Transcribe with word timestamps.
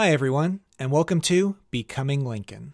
Hi, 0.00 0.12
everyone, 0.12 0.60
and 0.78 0.90
welcome 0.90 1.20
to 1.20 1.56
Becoming 1.70 2.24
Lincoln. 2.24 2.72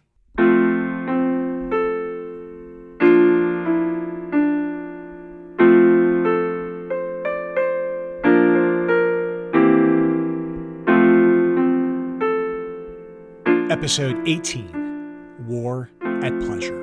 Episode 13.72 14.16
18 14.28 15.48
War 15.48 15.90
at 16.22 16.30
Pleasure. 16.38 16.80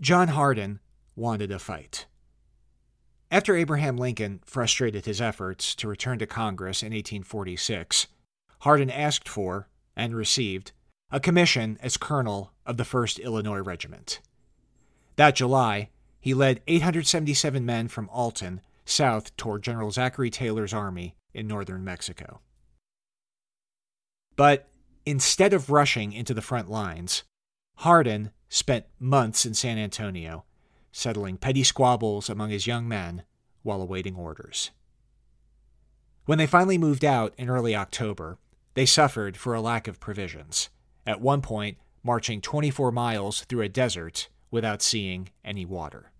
John 0.00 0.28
Hardin 0.28 0.78
wanted 1.16 1.50
a 1.50 1.58
fight. 1.58 2.06
After 3.30 3.56
Abraham 3.56 3.96
Lincoln 3.96 4.40
frustrated 4.44 5.06
his 5.06 5.20
efforts 5.20 5.74
to 5.76 5.88
return 5.88 6.18
to 6.20 6.26
Congress 6.26 6.82
in 6.82 6.92
1846, 6.92 8.06
Hardin 8.60 8.90
asked 8.90 9.28
for, 9.28 9.68
and 9.96 10.14
received, 10.14 10.72
a 11.10 11.20
commission 11.20 11.78
as 11.80 11.96
colonel 11.96 12.52
of 12.64 12.76
the 12.76 12.84
1st 12.84 13.22
Illinois 13.22 13.60
Regiment. 13.60 14.20
That 15.16 15.36
July, 15.36 15.90
he 16.20 16.34
led 16.34 16.62
877 16.66 17.64
men 17.64 17.88
from 17.88 18.08
Alton 18.08 18.60
south 18.84 19.36
toward 19.36 19.62
General 19.62 19.90
Zachary 19.90 20.30
Taylor's 20.30 20.72
army 20.72 21.16
in 21.32 21.46
northern 21.46 21.84
Mexico. 21.84 22.40
But 24.36 24.68
instead 25.06 25.52
of 25.52 25.70
rushing 25.70 26.12
into 26.12 26.34
the 26.34 26.42
front 26.42 26.70
lines, 26.70 27.24
Hardin 27.78 28.30
spent 28.48 28.86
months 28.98 29.44
in 29.44 29.54
San 29.54 29.78
Antonio 29.78 30.44
settling 30.94 31.36
petty 31.36 31.64
squabbles 31.64 32.30
among 32.30 32.50
his 32.50 32.68
young 32.68 32.86
men 32.86 33.24
while 33.64 33.82
awaiting 33.82 34.14
orders. 34.14 34.70
When 36.24 36.38
they 36.38 36.46
finally 36.46 36.78
moved 36.78 37.04
out 37.04 37.34
in 37.36 37.50
early 37.50 37.74
October, 37.74 38.38
they 38.74 38.86
suffered 38.86 39.36
for 39.36 39.54
a 39.54 39.60
lack 39.60 39.88
of 39.88 39.98
provisions, 39.98 40.70
at 41.04 41.20
one 41.20 41.42
point 41.42 41.78
marching 42.04 42.40
24 42.40 42.92
miles 42.92 43.42
through 43.44 43.62
a 43.62 43.68
desert 43.68 44.28
without 44.52 44.82
seeing 44.82 45.30
any 45.44 45.64
water. 45.64 46.12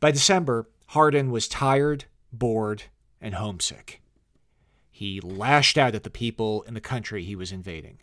By 0.00 0.10
December, 0.10 0.68
Hardin 0.88 1.30
was 1.30 1.46
tired, 1.46 2.06
bored, 2.32 2.84
and 3.20 3.34
homesick. 3.34 4.02
He 4.90 5.20
lashed 5.20 5.78
out 5.78 5.94
at 5.94 6.02
the 6.02 6.10
people 6.10 6.62
in 6.62 6.74
the 6.74 6.80
country 6.80 7.22
he 7.22 7.36
was 7.36 7.52
invading. 7.52 7.98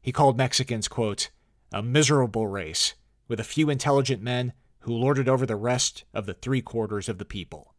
He 0.00 0.12
called 0.12 0.38
Mexicans, 0.38 0.86
quote, 0.86 1.30
a 1.72 1.82
miserable 1.82 2.46
race 2.46 2.94
with 3.32 3.40
a 3.40 3.44
few 3.44 3.70
intelligent 3.70 4.20
men 4.20 4.52
who 4.80 4.92
lorded 4.92 5.26
over 5.26 5.46
the 5.46 5.56
rest 5.56 6.04
of 6.12 6.26
the 6.26 6.34
three 6.34 6.60
quarters 6.60 7.08
of 7.08 7.16
the 7.16 7.24
people. 7.24 7.74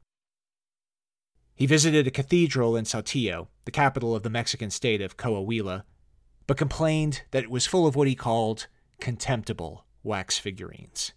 He 1.54 1.68
visited 1.68 2.08
a 2.08 2.09
cathedral 2.09 2.76
in 2.76 2.86
Saltillo, 2.86 3.50
the 3.66 3.70
capital 3.70 4.16
of 4.16 4.24
the 4.24 4.31
Mexican 4.31 4.72
state 4.72 5.00
of 5.00 5.16
Coahuila, 5.16 5.84
but 6.48 6.58
complained 6.58 7.22
that 7.30 7.44
it 7.44 7.52
was 7.52 7.68
full 7.68 7.86
of 7.86 7.96
what 7.96 8.08
he 8.08 8.16
called 8.16 8.66
contemptible 9.00 9.86
wax 10.02 10.40
figurines. 10.40 11.14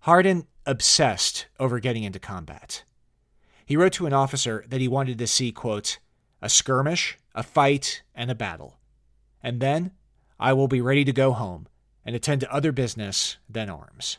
Hardin 0.00 0.48
obsessed 0.66 1.46
over 1.60 1.78
getting 1.78 2.02
into 2.02 2.18
combat. 2.18 2.82
He 3.64 3.76
wrote 3.76 3.92
to 3.92 4.06
an 4.06 4.12
officer 4.12 4.64
that 4.66 4.80
he 4.80 4.88
wanted 4.88 5.18
to 5.18 5.28
see, 5.28 5.52
quote, 5.52 6.00
a 6.40 6.48
skirmish, 6.48 7.16
a 7.32 7.44
fight, 7.44 8.02
and 8.12 8.28
a 8.28 8.34
battle. 8.34 8.80
And 9.40 9.60
then 9.60 9.92
I 10.40 10.52
will 10.52 10.66
be 10.66 10.80
ready 10.80 11.04
to 11.04 11.12
go 11.12 11.30
home, 11.30 11.68
and 12.04 12.16
attend 12.16 12.40
to 12.40 12.52
other 12.52 12.72
business 12.72 13.36
than 13.48 13.70
arms. 13.70 14.18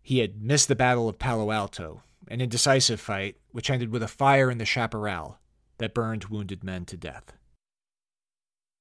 He 0.00 0.20
had 0.20 0.40
missed 0.42 0.68
the 0.68 0.76
Battle 0.76 1.08
of 1.08 1.18
Palo 1.18 1.50
Alto, 1.50 2.02
an 2.28 2.40
indecisive 2.40 3.00
fight 3.00 3.36
which 3.50 3.70
ended 3.70 3.90
with 3.90 4.02
a 4.02 4.08
fire 4.08 4.50
in 4.50 4.58
the 4.58 4.64
chaparral 4.64 5.38
that 5.78 5.94
burned 5.94 6.26
wounded 6.26 6.64
men 6.64 6.84
to 6.86 6.96
death. 6.96 7.32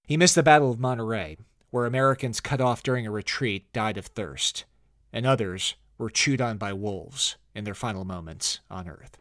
He 0.05 0.17
missed 0.17 0.35
the 0.35 0.43
Battle 0.43 0.71
of 0.71 0.79
Monterey, 0.79 1.37
where 1.69 1.85
Americans 1.85 2.39
cut 2.39 2.61
off 2.61 2.81
during 2.81 3.05
a 3.05 3.11
retreat 3.11 3.71
died 3.73 3.97
of 3.97 4.05
thirst, 4.05 4.65
and 5.11 5.25
others 5.25 5.75
were 5.97 6.09
chewed 6.09 6.41
on 6.41 6.57
by 6.57 6.71
wolves 6.71 7.35
in 7.53 7.65
their 7.65 7.75
final 7.75 8.05
moments 8.05 8.59
on 8.69 8.87
Earth. 8.87 9.17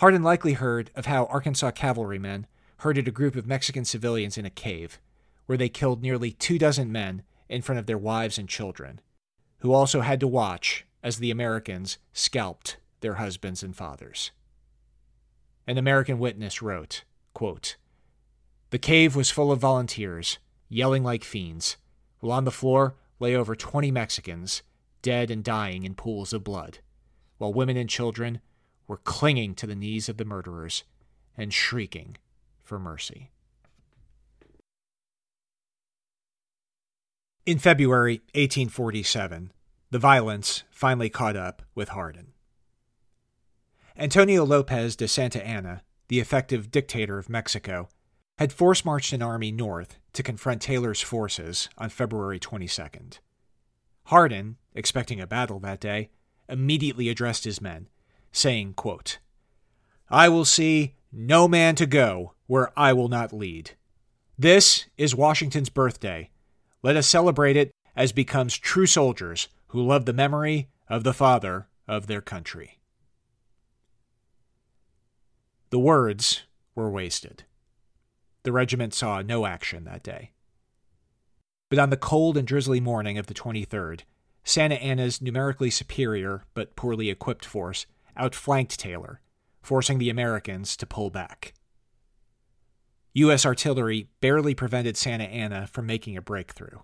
Hardin 0.00 0.22
likely 0.22 0.54
heard 0.54 0.90
of 0.94 1.06
how 1.06 1.24
Arkansas 1.26 1.70
cavalrymen 1.70 2.46
herded 2.78 3.08
a 3.08 3.12
group 3.12 3.36
of 3.36 3.46
Mexican 3.46 3.84
civilians 3.84 4.36
in 4.36 4.44
a 4.44 4.50
cave 4.50 4.98
where 5.46 5.58
they 5.58 5.68
killed 5.68 6.02
nearly 6.02 6.30
two 6.30 6.58
dozen 6.58 6.90
men 6.90 7.22
in 7.48 7.62
front 7.62 7.78
of 7.78 7.86
their 7.86 7.98
wives 7.98 8.38
and 8.38 8.48
children, 8.48 9.00
who 9.58 9.72
also 9.72 10.00
had 10.00 10.20
to 10.20 10.26
watch 10.26 10.86
as 11.02 11.18
the 11.18 11.30
Americans 11.30 11.98
scalped 12.12 12.78
their 13.00 13.14
husbands 13.14 13.62
and 13.62 13.76
fathers. 13.76 14.30
An 15.66 15.78
American 15.78 16.18
witness 16.18 16.62
wrote, 16.62 17.04
quote, 17.32 17.76
The 18.70 18.78
cave 18.78 19.14
was 19.14 19.30
full 19.30 19.52
of 19.52 19.60
volunteers, 19.60 20.38
yelling 20.68 21.02
like 21.02 21.24
fiends, 21.24 21.76
while 22.20 22.32
on 22.32 22.44
the 22.44 22.50
floor 22.50 22.96
lay 23.20 23.34
over 23.34 23.54
20 23.54 23.90
Mexicans, 23.90 24.62
dead 25.02 25.30
and 25.30 25.44
dying 25.44 25.84
in 25.84 25.94
pools 25.94 26.32
of 26.32 26.44
blood, 26.44 26.78
while 27.38 27.52
women 27.52 27.76
and 27.76 27.90
children 27.90 28.40
were 28.86 28.96
clinging 28.96 29.54
to 29.54 29.66
the 29.66 29.74
knees 29.74 30.08
of 30.08 30.16
the 30.16 30.24
murderers 30.24 30.84
and 31.36 31.52
shrieking 31.52 32.16
for 32.62 32.78
mercy. 32.78 33.30
In 37.46 37.58
February 37.58 38.22
1847, 38.34 39.52
the 39.90 39.98
violence 39.98 40.62
finally 40.70 41.10
caught 41.10 41.36
up 41.36 41.60
with 41.74 41.90
Hardin. 41.90 42.28
Antonio 43.98 44.44
Lopez 44.44 44.96
de 44.96 45.06
Santa 45.06 45.46
Anna, 45.46 45.82
the 46.08 46.20
effective 46.20 46.70
dictator 46.70 47.18
of 47.18 47.28
Mexico, 47.28 47.90
had 48.38 48.50
force 48.50 48.82
marched 48.82 49.12
an 49.12 49.20
army 49.20 49.52
north 49.52 49.98
to 50.14 50.22
confront 50.22 50.62
Taylor's 50.62 51.02
forces 51.02 51.68
on 51.76 51.90
February 51.90 52.40
22nd. 52.40 53.18
Hardin, 54.04 54.56
expecting 54.74 55.20
a 55.20 55.26
battle 55.26 55.60
that 55.60 55.80
day, 55.80 56.08
immediately 56.48 57.10
addressed 57.10 57.44
his 57.44 57.60
men, 57.60 57.90
saying, 58.32 58.72
quote, 58.72 59.18
I 60.08 60.30
will 60.30 60.46
see 60.46 60.94
no 61.12 61.46
man 61.46 61.74
to 61.74 61.84
go 61.84 62.32
where 62.46 62.72
I 62.74 62.94
will 62.94 63.08
not 63.08 63.34
lead. 63.34 63.72
This 64.38 64.86
is 64.96 65.14
Washington's 65.14 65.68
birthday, 65.68 66.30
let 66.84 66.96
us 66.96 67.08
celebrate 67.08 67.56
it 67.56 67.72
as 67.96 68.12
becomes 68.12 68.58
true 68.58 68.86
soldiers 68.86 69.48
who 69.68 69.82
love 69.82 70.04
the 70.04 70.12
memory 70.12 70.68
of 70.86 71.02
the 71.02 71.14
father 71.14 71.66
of 71.88 72.06
their 72.06 72.20
country. 72.20 72.78
The 75.70 75.78
words 75.78 76.42
were 76.74 76.90
wasted. 76.90 77.44
The 78.42 78.52
regiment 78.52 78.92
saw 78.92 79.22
no 79.22 79.46
action 79.46 79.84
that 79.84 80.02
day. 80.02 80.32
But 81.70 81.78
on 81.78 81.88
the 81.88 81.96
cold 81.96 82.36
and 82.36 82.46
drizzly 82.46 82.80
morning 82.80 83.16
of 83.16 83.28
the 83.28 83.34
23rd, 83.34 84.02
Santa 84.44 84.74
Anna's 84.74 85.22
numerically 85.22 85.70
superior 85.70 86.44
but 86.52 86.76
poorly 86.76 87.08
equipped 87.08 87.46
force 87.46 87.86
outflanked 88.14 88.78
Taylor, 88.78 89.22
forcing 89.62 89.96
the 89.96 90.10
Americans 90.10 90.76
to 90.76 90.86
pull 90.86 91.08
back. 91.08 91.54
U.S. 93.14 93.46
artillery 93.46 94.08
barely 94.20 94.54
prevented 94.54 94.96
Santa 94.96 95.24
Anna 95.24 95.68
from 95.68 95.86
making 95.86 96.16
a 96.16 96.22
breakthrough. 96.22 96.80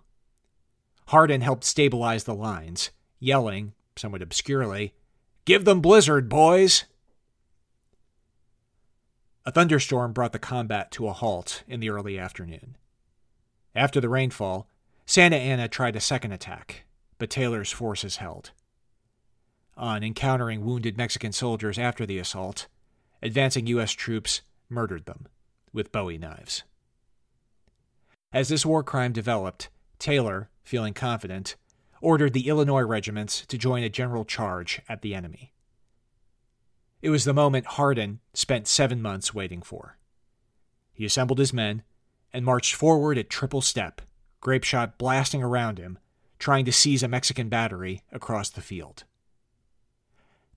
Hardin 1.09 1.41
helped 1.41 1.65
stabilize 1.65 2.23
the 2.23 2.35
lines, 2.37 2.91
yelling, 3.19 3.73
somewhat 3.97 4.23
obscurely, 4.23 4.95
Give 5.45 5.65
them 5.65 5.81
blizzard, 5.81 6.29
boys! 6.29 6.85
A 9.45 9.51
thunderstorm 9.51 10.13
brought 10.13 10.31
the 10.31 10.39
combat 10.39 10.93
to 10.93 11.09
a 11.09 11.13
halt 11.13 11.65
in 11.67 11.81
the 11.81 11.91
early 11.91 12.17
afternoon. 12.17 12.77
After 13.75 14.01
the 14.01 14.09
rainfall, 14.09 14.69
Santa 15.07 15.37
Anna 15.37 15.67
tried 15.67 15.97
a 15.97 16.01
second 16.01 16.31
attack, 16.31 16.85
but 17.19 17.31
Taylor's 17.31 17.73
forces 17.73 18.19
held. 18.19 18.53
On 19.77 20.05
encountering 20.05 20.65
wounded 20.65 20.97
Mexican 20.97 21.33
soldiers 21.33 21.79
after 21.79 22.07
the 22.07 22.19
assault, 22.19 22.69
advancing 23.21 23.67
U.S. 23.67 23.91
troops 23.91 24.43
murdered 24.69 25.07
them 25.07 25.27
with 25.73 25.93
bowie 25.93 26.19
knives. 26.19 26.63
As 28.33 28.49
this 28.49 28.65
war 28.65 28.83
crime 28.83 29.13
developed, 29.13 29.69
Taylor, 29.99 30.51
feeling 30.63 30.95
confident, 30.95 31.57
ordered 32.01 32.33
the 32.33 32.49
Illinois 32.49 32.83
regiments 32.83 33.45
to 33.47 33.59
join 33.59 33.83
a 33.83 33.89
general 33.89 34.25
charge 34.25 34.81
at 34.89 35.03
the 35.03 35.15
enemy. 35.15 35.53
It 37.03 37.11
was 37.11 37.25
the 37.25 37.35
moment 37.35 37.67
Hardin 37.67 38.21
spent 38.35 38.69
seven 38.69 39.03
months 39.03 39.35
waiting 39.35 39.63
for. 39.63 39.99
He 40.93 41.05
assembled 41.05 41.39
his 41.39 41.53
men 41.53 41.83
and 42.33 42.45
marched 42.45 42.75
forward 42.75 43.19
at 43.19 43.31
triple 43.31 43.63
step, 43.63 44.03
grape 44.41 44.65
shot 44.65 44.99
blasting 44.99 45.43
around 45.43 45.79
him, 45.79 45.99
trying 46.39 46.65
to 46.65 46.73
seize 46.73 47.03
a 47.03 47.09
Mexican 47.09 47.49
battery 47.49 48.03
across 48.13 48.51
the 48.51 48.61
field. 48.61 49.05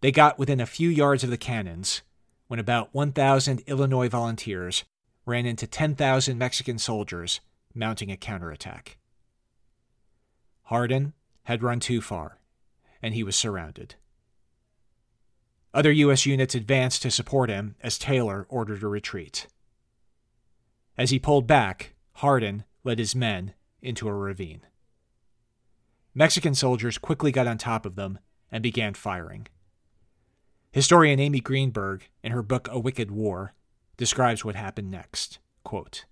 They 0.02 0.12
got 0.12 0.38
within 0.38 0.60
a 0.60 0.66
few 0.66 0.90
yards 0.90 1.24
of 1.24 1.30
the 1.30 1.38
cannons 1.38 2.02
when 2.48 2.60
about 2.60 2.94
1,000 2.94 3.62
Illinois 3.68 4.10
volunteers 4.10 4.84
ran 5.26 5.46
into 5.46 5.68
10,000 5.68 6.38
Mexican 6.38 6.78
soldiers 6.78 7.40
mounting 7.74 8.12
a 8.12 8.18
counterattack. 8.18 8.98
Hardin 10.64 11.14
had 11.44 11.64
run 11.64 11.80
too 11.80 12.02
far, 12.02 12.40
and 13.02 13.14
he 13.14 13.24
was 13.24 13.36
surrounded. 13.36 13.96
Other 15.74 15.92
U.S. 15.92 16.26
units 16.26 16.56
advanced 16.56 17.02
to 17.02 17.12
support 17.12 17.50
him 17.50 17.76
as 17.82 17.98
Taylor 17.98 18.46
ordered 18.50 18.84
a 18.84 18.88
retreat. 18.88 19.48
As 20.98 21.10
he 21.10 21.18
pulled 21.18 21.48
back, 21.48 21.94
Hardin 22.14 22.64
led 22.84 23.00
his 23.00 23.16
men 23.16 23.54
into 23.82 24.08
a 24.08 24.14
ravine. 24.14 24.62
Mexican 26.14 26.54
soldiers 26.54 27.00
quickly 27.00 27.32
got 27.32 27.48
on 27.48 27.58
top 27.58 27.86
of 27.86 27.96
them 27.96 28.20
and 28.52 28.62
began 28.62 28.94
firing. 28.94 29.48
Historian 30.72 31.20
Amy 31.20 31.40
Greenberg, 31.40 32.08
in 32.24 32.32
her 32.32 32.44
book 32.44 32.68
A 32.72 32.80
Wicked 32.80 33.10
War, 33.10 33.54
describes 33.98 34.44
what 34.44 34.56
happened 34.56 34.92
next. 34.92 35.40
Quote, 35.64 36.06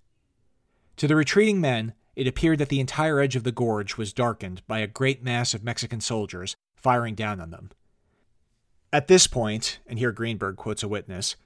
to 0.96 1.08
the 1.08 1.16
retreating 1.16 1.60
men, 1.60 1.94
it 2.14 2.26
appeared 2.26 2.58
that 2.58 2.68
the 2.68 2.80
entire 2.80 3.18
edge 3.18 3.36
of 3.36 3.44
the 3.44 3.52
gorge 3.52 3.96
was 3.96 4.12
darkened 4.12 4.62
by 4.66 4.80
a 4.80 4.86
great 4.86 5.22
mass 5.22 5.54
of 5.54 5.64
Mexican 5.64 6.00
soldiers 6.00 6.54
firing 6.76 7.14
down 7.14 7.40
on 7.40 7.50
them. 7.50 7.70
At 8.92 9.08
this 9.08 9.26
point, 9.26 9.78
and 9.86 9.98
here 9.98 10.12
Greenberg 10.12 10.56
quotes 10.56 10.82
a 10.82 10.88
witness, 10.88 11.36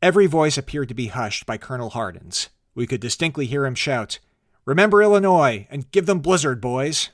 every 0.00 0.26
voice 0.26 0.56
appeared 0.56 0.88
to 0.88 0.94
be 0.94 1.08
hushed 1.08 1.46
by 1.46 1.56
Colonel 1.56 1.90
Hardin's. 1.90 2.48
We 2.74 2.86
could 2.86 3.00
distinctly 3.00 3.46
hear 3.46 3.66
him 3.66 3.74
shout, 3.74 4.20
Remember 4.66 5.00
Illinois 5.00 5.68
and 5.70 5.90
give 5.92 6.06
them 6.06 6.18
blizzard, 6.18 6.60
boys. 6.60 7.10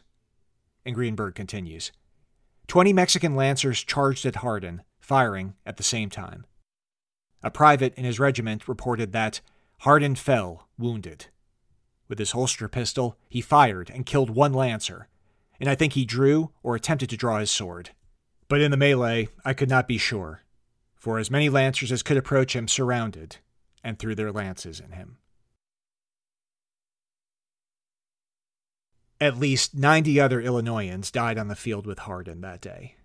And 0.87 0.95
Greenberg 0.95 1.35
continues 1.35 1.93
Twenty 2.67 2.93
Mexican 2.93 3.37
lancers 3.37 3.85
charged 3.85 4.25
at 4.25 4.37
Hardin, 4.37 4.83
firing 5.01 5.55
at 5.67 5.77
the 5.77 5.83
same 5.83 6.09
time. 6.09 6.47
A 7.43 7.51
private 7.51 7.95
in 7.95 8.05
his 8.05 8.21
regiment 8.21 8.69
reported 8.69 9.13
that 9.13 9.41
Hardin 9.79 10.15
fell, 10.15 10.69
wounded. 10.79 11.27
With 12.09 12.19
his 12.19 12.33
holster 12.33 12.69
pistol, 12.69 13.17
he 13.29 13.41
fired 13.41 13.91
and 13.91 14.07
killed 14.07 14.31
one 14.31 14.53
lancer, 14.53 15.09
and 15.59 15.69
I 15.69 15.75
think 15.75 15.95
he 15.95 16.05
drew 16.05 16.51
or 16.63 16.77
attempted 16.77 17.11
to 17.11 17.17
draw 17.17 17.39
his 17.39 17.51
sword. 17.51 17.91
But 18.49 18.61
in 18.61 18.71
the 18.71 18.77
melee, 18.77 19.29
I 19.45 19.55
could 19.55 19.71
not 19.71 19.89
be 19.89 19.99
sure, 19.99 20.43
for 20.95 21.19
as 21.19 21.31
many 21.31 21.49
lancers 21.49 21.91
as 21.91 22.03
could 22.03 22.17
approach 22.17 22.55
him 22.55 22.69
surrounded 22.69 23.39
and 23.83 23.99
threw 23.99 24.15
their 24.15 24.31
lances 24.31 24.79
in 24.79 24.93
him. 24.93 25.19
At 29.21 29.39
least 29.39 29.75
90 29.75 30.21
other 30.21 30.41
Illinoisans 30.41 31.11
died 31.11 31.39
on 31.39 31.49
the 31.49 31.57
field 31.57 31.87
with 31.87 32.01
Hardin 32.01 32.41
that 32.41 32.61
day. 32.61 32.97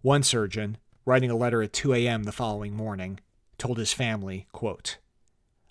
One 0.00 0.22
surgeon, 0.22 0.78
writing 1.04 1.30
a 1.30 1.36
letter 1.36 1.62
at 1.62 1.72
2 1.72 1.94
a.m. 1.94 2.24
the 2.24 2.32
following 2.32 2.74
morning, 2.74 3.20
told 3.58 3.78
his 3.78 3.92
family, 3.92 4.46
quote, 4.52 4.98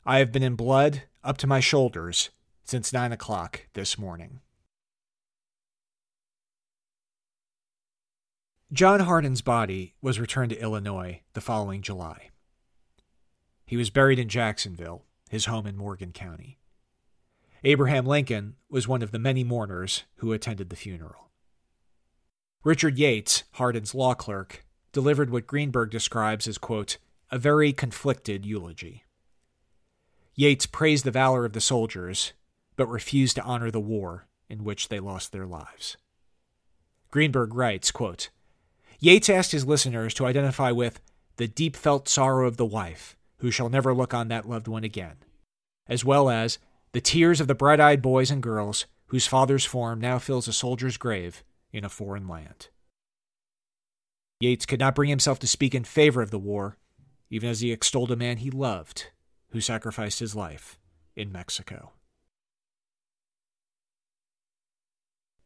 I 0.05 0.19
have 0.19 0.31
been 0.31 0.43
in 0.43 0.55
blood 0.55 1.03
up 1.23 1.37
to 1.37 1.47
my 1.47 1.59
shoulders 1.59 2.29
since 2.63 2.93
9 2.93 3.11
o'clock 3.11 3.67
this 3.73 3.97
morning. 3.97 4.41
John 8.73 9.01
Hardin's 9.01 9.41
body 9.41 9.95
was 10.01 10.19
returned 10.19 10.51
to 10.51 10.61
Illinois 10.61 11.21
the 11.33 11.41
following 11.41 11.81
July. 11.81 12.29
He 13.65 13.75
was 13.75 13.89
buried 13.89 14.17
in 14.17 14.29
Jacksonville, 14.29 15.03
his 15.29 15.45
home 15.45 15.67
in 15.67 15.75
Morgan 15.75 16.13
County. 16.13 16.57
Abraham 17.63 18.05
Lincoln 18.05 18.55
was 18.69 18.87
one 18.87 19.01
of 19.01 19.11
the 19.11 19.19
many 19.19 19.43
mourners 19.43 20.03
who 20.17 20.33
attended 20.33 20.69
the 20.69 20.75
funeral. 20.75 21.29
Richard 22.63 22.97
Yates, 22.97 23.43
Hardin's 23.53 23.93
law 23.93 24.13
clerk, 24.13 24.65
delivered 24.91 25.29
what 25.29 25.47
Greenberg 25.47 25.89
describes 25.91 26.47
as, 26.47 26.57
quote, 26.57 26.97
a 27.29 27.37
very 27.37 27.71
conflicted 27.71 28.45
eulogy. 28.45 29.03
Yates 30.35 30.65
praised 30.65 31.05
the 31.05 31.11
valor 31.11 31.45
of 31.45 31.53
the 31.53 31.61
soldiers, 31.61 32.33
but 32.75 32.87
refused 32.87 33.35
to 33.35 33.43
honor 33.43 33.71
the 33.71 33.79
war 33.79 34.27
in 34.49 34.63
which 34.63 34.89
they 34.89 34.99
lost 34.99 35.31
their 35.31 35.45
lives. 35.45 35.97
Greenberg 37.09 37.53
writes, 37.53 37.91
quote, 37.91 38.29
Yates 38.99 39.29
asked 39.29 39.51
his 39.51 39.65
listeners 39.65 40.13
to 40.13 40.25
identify 40.25 40.71
with 40.71 41.01
the 41.37 41.47
deep 41.47 41.75
felt 41.75 42.07
sorrow 42.07 42.47
of 42.47 42.57
the 42.57 42.65
wife, 42.65 43.17
who 43.37 43.51
shall 43.51 43.69
never 43.69 43.93
look 43.93 44.13
on 44.13 44.27
that 44.27 44.47
loved 44.47 44.67
one 44.67 44.83
again, 44.83 45.17
as 45.87 46.05
well 46.05 46.29
as 46.29 46.59
the 46.91 47.01
tears 47.01 47.41
of 47.41 47.47
the 47.47 47.55
bright 47.55 47.79
eyed 47.79 48.01
boys 48.01 48.29
and 48.29 48.43
girls 48.43 48.85
whose 49.07 49.27
father's 49.27 49.65
form 49.65 49.99
now 49.99 50.19
fills 50.19 50.47
a 50.47 50.53
soldier's 50.53 50.97
grave 50.97 51.43
in 51.73 51.83
a 51.83 51.89
foreign 51.89 52.27
land. 52.27 52.69
Yates 54.41 54.65
could 54.65 54.79
not 54.79 54.95
bring 54.95 55.11
himself 55.11 55.37
to 55.37 55.47
speak 55.47 55.75
in 55.75 55.83
favor 55.83 56.19
of 56.19 56.31
the 56.31 56.39
war, 56.39 56.75
even 57.29 57.47
as 57.47 57.59
he 57.59 57.71
extolled 57.71 58.11
a 58.11 58.15
man 58.15 58.37
he 58.37 58.49
loved 58.49 59.11
who 59.51 59.61
sacrificed 59.61 60.19
his 60.19 60.35
life 60.35 60.79
in 61.15 61.31
Mexico. 61.31 61.91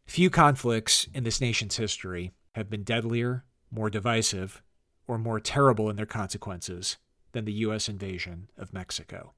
Few 0.08 0.30
conflicts 0.30 1.10
in 1.14 1.26
this 1.26 1.42
nation's 1.42 1.76
history 1.76 2.32
have 2.54 2.70
been 2.70 2.84
deadlier, 2.84 3.44
more 3.70 3.90
divisive, 3.90 4.64
or 5.08 5.18
more 5.18 5.42
terrible 5.42 5.90
in 5.90 5.98
their 5.98 6.06
consequences 6.06 6.96
than 7.34 7.44
the 7.44 7.52
U.S. 7.54 7.90
invasion 7.90 8.48
of 8.58 8.72
Mexico. 8.72 9.34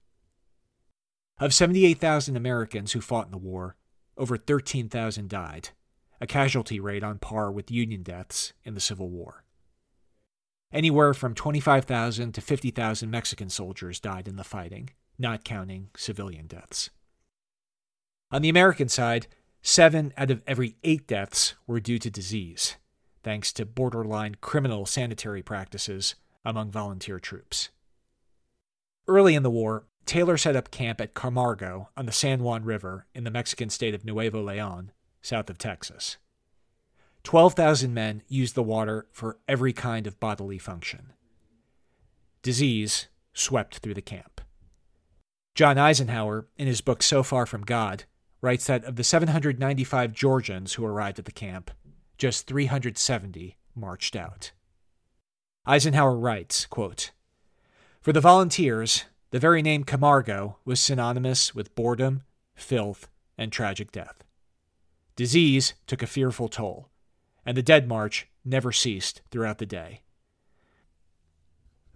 Of 1.39 1.51
78,000 1.51 2.37
Americans 2.37 2.91
who 2.91 3.01
fought 3.01 3.25
in 3.25 3.31
the 3.31 3.39
war, 3.39 3.75
over 4.17 4.37
13,000 4.37 5.27
died, 5.27 5.69
a 6.21 6.27
casualty 6.27 6.79
rate 6.79 7.03
on 7.03 7.17
par 7.17 7.51
with 7.51 7.71
Union 7.71 8.03
deaths 8.03 8.53
in 8.63 8.75
the 8.75 8.79
Civil 8.79 9.09
War. 9.09 9.43
Anywhere 10.71 11.13
from 11.13 11.33
25,000 11.33 12.33
to 12.33 12.41
50,000 12.41 13.09
Mexican 13.09 13.49
soldiers 13.49 13.99
died 13.99 14.27
in 14.27 14.35
the 14.35 14.43
fighting, 14.43 14.89
not 15.17 15.45
counting 15.45 15.89
civilian 15.95 16.45
deaths. 16.45 16.89
On 18.31 18.41
the 18.41 18.49
American 18.49 18.89
side, 18.89 19.27
seven 19.61 20.13
out 20.17 20.29
of 20.29 20.43
every 20.45 20.75
eight 20.83 21.07
deaths 21.07 21.55
were 21.65 21.79
due 21.79 21.99
to 21.99 22.09
disease, 22.09 22.75
thanks 23.23 23.53
to 23.53 23.65
borderline 23.65 24.35
criminal 24.41 24.85
sanitary 24.85 25.41
practices 25.41 26.15
among 26.43 26.71
volunteer 26.71 27.19
troops. 27.19 27.69
Early 29.07 29.35
in 29.35 29.43
the 29.43 29.49
war, 29.49 29.85
Taylor 30.05 30.37
set 30.37 30.57
up 30.57 30.71
camp 30.71 30.99
at 30.99 31.13
Camargo 31.13 31.89
on 31.95 32.05
the 32.05 32.11
San 32.11 32.43
Juan 32.43 32.65
River 32.65 33.07
in 33.15 33.23
the 33.23 33.31
Mexican 33.31 33.69
state 33.69 33.93
of 33.93 34.03
Nuevo 34.03 34.41
Leon, 34.41 34.91
south 35.21 35.49
of 35.49 35.57
Texas. 35.57 36.17
12,000 37.27 37.93
men 37.93 38.21
used 38.29 38.55
the 38.55 38.63
water 38.63 39.05
for 39.11 39.37
every 39.49 39.73
kind 39.73 40.07
of 40.07 40.17
bodily 40.17 40.57
function. 40.57 41.11
Disease 42.41 43.07
swept 43.33 43.79
through 43.79 43.95
the 43.95 44.01
camp. 44.01 44.39
John 45.53 45.77
Eisenhower, 45.77 46.47
in 46.55 46.67
his 46.67 46.79
book 46.79 47.03
So 47.03 47.23
Far 47.23 47.45
from 47.45 47.65
God, 47.65 48.05
writes 48.39 48.65
that 48.67 48.85
of 48.85 48.95
the 48.95 49.03
795 49.03 50.13
Georgians 50.13 50.75
who 50.75 50.85
arrived 50.85 51.19
at 51.19 51.25
the 51.25 51.33
camp, 51.33 51.69
just 52.17 52.47
370 52.47 53.57
marched 53.75 54.15
out. 54.15 54.53
Eisenhower 55.65 56.17
writes, 56.17 56.65
quote, 56.65 57.11
For 57.99 58.13
the 58.13 58.21
volunteers, 58.21 59.03
the 59.31 59.39
very 59.39 59.61
name 59.61 59.83
Camargo 59.83 60.59
was 60.63 60.79
synonymous 60.79 61.53
with 61.53 61.75
boredom, 61.75 62.23
filth, 62.55 63.09
and 63.37 63.51
tragic 63.51 63.91
death. 63.91 64.23
Disease 65.17 65.73
took 65.87 66.01
a 66.01 66.07
fearful 66.07 66.47
toll 66.47 66.87
and 67.47 67.55
the 67.55 67.63
Dead 67.63 67.87
March 67.87 68.27
never 68.43 68.73
ceased 68.73 69.21
throughout 69.31 69.57
the 69.57 69.65
day. 69.65 70.01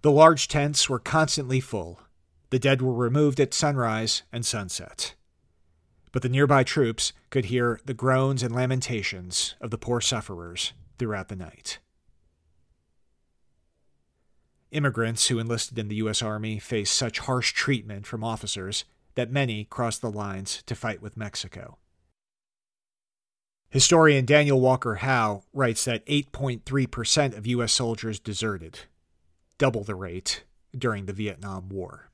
The 0.00 0.10
large 0.10 0.48
tents 0.48 0.88
were 0.88 0.98
constantly 0.98 1.60
full. 1.60 2.00
The 2.48 2.58
dead 2.58 2.80
were 2.80 2.94
removed 2.94 3.38
at 3.38 3.52
sunrise 3.54 4.22
and 4.32 4.46
sunset. 4.46 5.14
But 6.10 6.22
the 6.22 6.30
nearby 6.30 6.64
troops 6.64 7.12
could 7.28 7.46
hear 7.46 7.80
the 7.84 7.94
groans 7.94 8.42
and 8.42 8.54
lamentations 8.54 9.54
of 9.60 9.70
the 9.70 9.78
poor 9.78 10.00
sufferers 10.00 10.72
throughout 10.98 11.28
the 11.28 11.36
night. 11.36 11.78
Immigrants 14.70 15.28
who 15.28 15.38
enlisted 15.38 15.78
in 15.78 15.88
the 15.88 15.96
U.S. 15.96 16.22
Army 16.22 16.58
faced 16.58 16.94
such 16.94 17.20
harsh 17.20 17.52
treatment 17.52 18.06
from 18.06 18.24
officers 18.24 18.86
that 19.16 19.30
many 19.30 19.64
crossed 19.64 20.00
the 20.00 20.10
lines 20.10 20.62
to 20.64 20.74
fight 20.74 21.02
with 21.02 21.16
Mexico. 21.16 21.76
Historian 23.72 24.26
Daniel 24.26 24.60
Walker 24.60 24.96
Howe 24.96 25.44
writes 25.54 25.86
that 25.86 26.04
8.3% 26.04 27.34
of 27.34 27.46
U.S. 27.46 27.72
soldiers 27.72 28.20
deserted, 28.20 28.80
double 29.56 29.82
the 29.82 29.94
rate 29.94 30.44
during 30.76 31.06
the 31.06 31.14
Vietnam 31.14 31.70
War. 31.70 32.10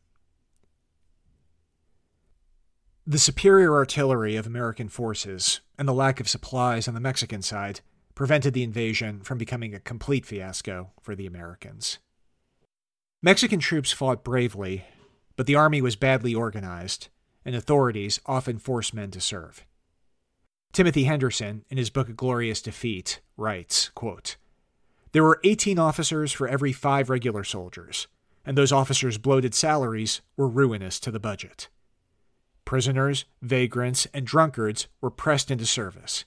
The 3.05 3.19
superior 3.19 3.75
artillery 3.75 4.37
of 4.37 4.47
American 4.47 4.89
forces 4.89 5.61
and 5.77 5.89
the 5.89 5.93
lack 5.93 6.21
of 6.21 6.29
supplies 6.29 6.87
on 6.87 6.95
the 6.95 7.01
Mexican 7.01 7.43
side 7.43 7.81
prevented 8.15 8.55
the 8.55 8.63
invasion 8.63 9.23
from 9.23 9.37
becoming 9.37 9.75
a 9.75 9.81
complete 9.81 10.25
fiasco 10.25 10.93
for 11.03 11.17
the 11.17 11.27
Americans. 11.27 11.99
Mexican 13.21 13.59
troops 13.59 13.91
fought 13.91 14.23
bravely, 14.23 14.85
but 15.35 15.47
the 15.49 15.57
army 15.57 15.83
was 15.83 15.97
badly 15.97 16.37
organized, 16.37 17.09
and 17.45 17.57
authorities 17.57 18.21
often 18.27 18.59
forced 18.59 18.95
men 18.95 19.11
to 19.11 19.21
serve. 19.21 19.65
Timothy 20.73 21.05
Henderson, 21.05 21.65
in 21.71 21.79
his 21.79 21.91
book 21.91 22.09
A 22.09 22.13
Glorious 22.13 22.63
Defeat, 22.63 23.21
writes, 23.37 23.91
quote, 23.91 24.37
There 25.13 25.25
were 25.25 25.41
18 25.45 25.79
officers 25.79 26.33
for 26.33 26.47
every 26.47 26.73
five 26.73 27.11
regular 27.11 27.45
soldiers, 27.45 28.07
and 28.45 28.57
those 28.57 28.73
officers' 28.73 29.19
bloated 29.19 29.55
salaries 29.55 30.21
were 30.37 30.49
ruinous 30.49 31.01
to 31.01 31.11
the 31.11 31.21
budget. 31.21 31.69
Prisoners, 32.65 33.25
vagrants, 33.43 34.07
and 34.13 34.27
drunkards 34.27 34.89
were 35.01 35.11
pressed 35.11 35.51
into 35.51 35.67
service, 35.67 36.25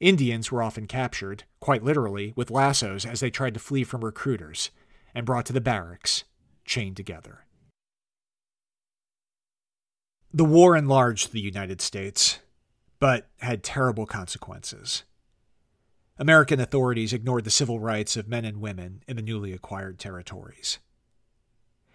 Indians 0.00 0.52
were 0.52 0.62
often 0.62 0.86
captured, 0.86 1.44
quite 1.60 1.82
literally, 1.82 2.32
with 2.36 2.50
lassos 2.50 3.04
as 3.04 3.20
they 3.20 3.30
tried 3.30 3.54
to 3.54 3.60
flee 3.60 3.82
from 3.84 4.04
recruiters, 4.04 4.70
and 5.14 5.26
brought 5.26 5.46
to 5.46 5.52
the 5.52 5.60
barracks, 5.60 6.24
chained 6.64 6.96
together. 6.96 7.44
The 10.32 10.44
war 10.44 10.76
enlarged 10.76 11.32
the 11.32 11.40
United 11.40 11.80
States, 11.80 12.38
but 13.00 13.28
had 13.38 13.62
terrible 13.62 14.06
consequences. 14.06 15.04
American 16.18 16.58
authorities 16.60 17.12
ignored 17.12 17.44
the 17.44 17.50
civil 17.50 17.78
rights 17.78 18.16
of 18.16 18.28
men 18.28 18.44
and 18.44 18.60
women 18.60 19.02
in 19.06 19.16
the 19.16 19.22
newly 19.22 19.52
acquired 19.52 19.98
territories. 19.98 20.78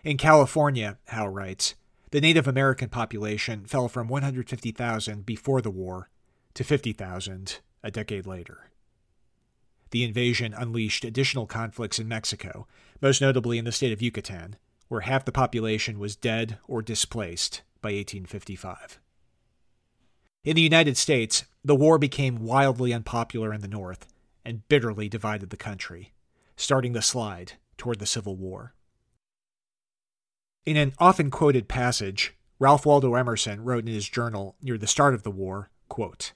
In 0.03 0.17
California, 0.17 0.97
Howe 1.07 1.27
writes, 1.27 1.75
the 2.11 2.21
Native 2.21 2.47
American 2.47 2.89
population 2.89 3.65
fell 3.65 3.87
from 3.89 4.07
150,000 4.07 5.25
before 5.25 5.61
the 5.61 5.71
war 5.71 6.09
to 6.53 6.63
50,000 6.63 7.59
a 7.83 7.91
decade 7.91 8.27
later. 8.27 8.69
The 9.89 10.03
invasion 10.03 10.53
unleashed 10.53 11.05
additional 11.05 11.47
conflicts 11.47 11.99
in 11.99 12.07
Mexico, 12.07 12.67
most 13.01 13.19
notably 13.19 13.57
in 13.57 13.65
the 13.65 13.71
state 13.71 13.91
of 13.91 14.01
Yucatan, 14.01 14.57
where 14.87 15.01
half 15.01 15.25
the 15.25 15.31
population 15.31 15.99
was 15.99 16.15
dead 16.15 16.59
or 16.67 16.81
displaced 16.81 17.61
by 17.81 17.89
1855. 17.89 18.99
In 20.43 20.57
the 20.57 20.61
United 20.61 20.97
States, 20.97 21.45
the 21.63 21.75
war 21.75 21.97
became 21.97 22.43
wildly 22.43 22.93
unpopular 22.93 23.53
in 23.53 23.61
the 23.61 23.67
North 23.67 24.07
and 24.43 24.67
bitterly 24.67 25.07
divided 25.07 25.49
the 25.49 25.57
country, 25.57 26.11
starting 26.57 26.91
the 26.91 27.01
slide 27.01 27.53
toward 27.77 27.99
the 27.99 28.05
Civil 28.05 28.35
War. 28.35 28.73
In 30.65 30.75
an 30.75 30.93
often 30.99 31.31
quoted 31.31 31.69
passage, 31.69 32.35
Ralph 32.59 32.85
Waldo 32.85 33.15
Emerson 33.15 33.63
wrote 33.63 33.87
in 33.87 33.93
his 33.93 34.07
journal 34.07 34.55
near 34.61 34.77
the 34.77 34.87
start 34.87 35.13
of 35.13 35.23
the 35.23 35.31
war, 35.31 35.69
quote, 35.87 36.33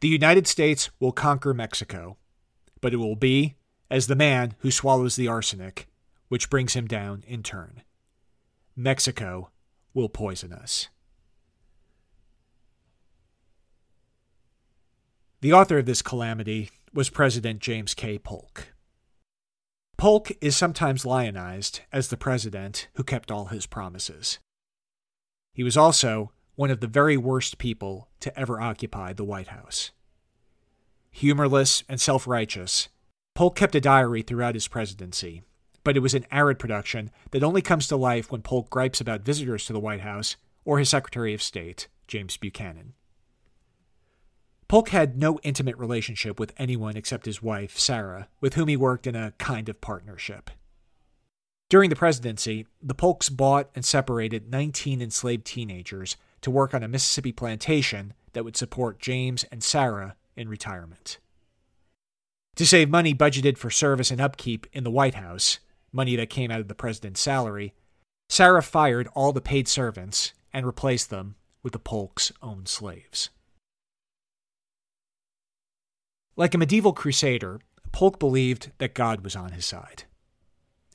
The 0.00 0.08
United 0.08 0.46
States 0.46 0.90
will 1.00 1.12
conquer 1.12 1.54
Mexico, 1.54 2.18
but 2.82 2.92
it 2.92 2.98
will 2.98 3.16
be 3.16 3.56
as 3.90 4.06
the 4.06 4.14
man 4.14 4.54
who 4.58 4.70
swallows 4.70 5.16
the 5.16 5.28
arsenic, 5.28 5.88
which 6.28 6.50
brings 6.50 6.74
him 6.74 6.86
down 6.86 7.24
in 7.26 7.42
turn. 7.42 7.82
Mexico 8.76 9.50
will 9.94 10.08
poison 10.10 10.52
us. 10.52 10.88
The 15.42 15.54
author 15.54 15.78
of 15.78 15.86
this 15.86 16.02
calamity 16.02 16.70
was 16.92 17.08
President 17.08 17.60
James 17.60 17.94
K. 17.94 18.18
Polk. 18.18 18.74
Polk 19.96 20.32
is 20.42 20.54
sometimes 20.54 21.06
lionized 21.06 21.80
as 21.90 22.08
the 22.08 22.18
president 22.18 22.88
who 22.94 23.02
kept 23.02 23.30
all 23.30 23.46
his 23.46 23.64
promises. 23.64 24.38
He 25.54 25.64
was 25.64 25.78
also 25.78 26.32
one 26.56 26.70
of 26.70 26.80
the 26.80 26.86
very 26.86 27.16
worst 27.16 27.56
people 27.56 28.08
to 28.20 28.38
ever 28.38 28.60
occupy 28.60 29.14
the 29.14 29.24
White 29.24 29.48
House. 29.48 29.92
Humorless 31.10 31.84
and 31.88 31.98
self 31.98 32.26
righteous, 32.26 32.88
Polk 33.34 33.56
kept 33.56 33.74
a 33.74 33.80
diary 33.80 34.20
throughout 34.20 34.54
his 34.54 34.68
presidency, 34.68 35.42
but 35.84 35.96
it 35.96 36.00
was 36.00 36.12
an 36.12 36.26
arid 36.30 36.58
production 36.58 37.10
that 37.30 37.42
only 37.42 37.62
comes 37.62 37.88
to 37.88 37.96
life 37.96 38.30
when 38.30 38.42
Polk 38.42 38.68
gripes 38.68 39.00
about 39.00 39.22
visitors 39.22 39.64
to 39.64 39.72
the 39.72 39.80
White 39.80 40.02
House 40.02 40.36
or 40.66 40.78
his 40.78 40.90
Secretary 40.90 41.32
of 41.32 41.40
State, 41.40 41.88
James 42.06 42.36
Buchanan. 42.36 42.92
Polk 44.70 44.90
had 44.90 45.18
no 45.18 45.40
intimate 45.42 45.76
relationship 45.78 46.38
with 46.38 46.54
anyone 46.56 46.96
except 46.96 47.26
his 47.26 47.42
wife, 47.42 47.76
Sarah, 47.76 48.28
with 48.40 48.54
whom 48.54 48.68
he 48.68 48.76
worked 48.76 49.04
in 49.04 49.16
a 49.16 49.32
kind 49.32 49.68
of 49.68 49.80
partnership. 49.80 50.48
During 51.68 51.90
the 51.90 51.96
presidency, 51.96 52.68
the 52.80 52.94
Polks 52.94 53.30
bought 53.30 53.68
and 53.74 53.84
separated 53.84 54.48
19 54.48 55.02
enslaved 55.02 55.44
teenagers 55.44 56.16
to 56.42 56.52
work 56.52 56.72
on 56.72 56.84
a 56.84 56.88
Mississippi 56.88 57.32
plantation 57.32 58.12
that 58.32 58.44
would 58.44 58.56
support 58.56 59.00
James 59.00 59.42
and 59.50 59.60
Sarah 59.64 60.14
in 60.36 60.48
retirement. 60.48 61.18
To 62.54 62.64
save 62.64 62.88
money 62.88 63.12
budgeted 63.12 63.58
for 63.58 63.70
service 63.70 64.12
and 64.12 64.20
upkeep 64.20 64.68
in 64.72 64.84
the 64.84 64.90
White 64.92 65.14
House, 65.14 65.58
money 65.90 66.14
that 66.14 66.30
came 66.30 66.52
out 66.52 66.60
of 66.60 66.68
the 66.68 66.76
president's 66.76 67.20
salary, 67.20 67.74
Sarah 68.28 68.62
fired 68.62 69.08
all 69.16 69.32
the 69.32 69.40
paid 69.40 69.66
servants 69.66 70.32
and 70.52 70.64
replaced 70.64 71.10
them 71.10 71.34
with 71.60 71.72
the 71.72 71.80
Polk's 71.80 72.30
own 72.40 72.66
slaves. 72.66 73.30
Like 76.40 76.54
a 76.54 76.58
medieval 76.58 76.94
crusader, 76.94 77.60
Polk 77.92 78.18
believed 78.18 78.70
that 78.78 78.94
God 78.94 79.20
was 79.20 79.36
on 79.36 79.52
his 79.52 79.66
side. 79.66 80.04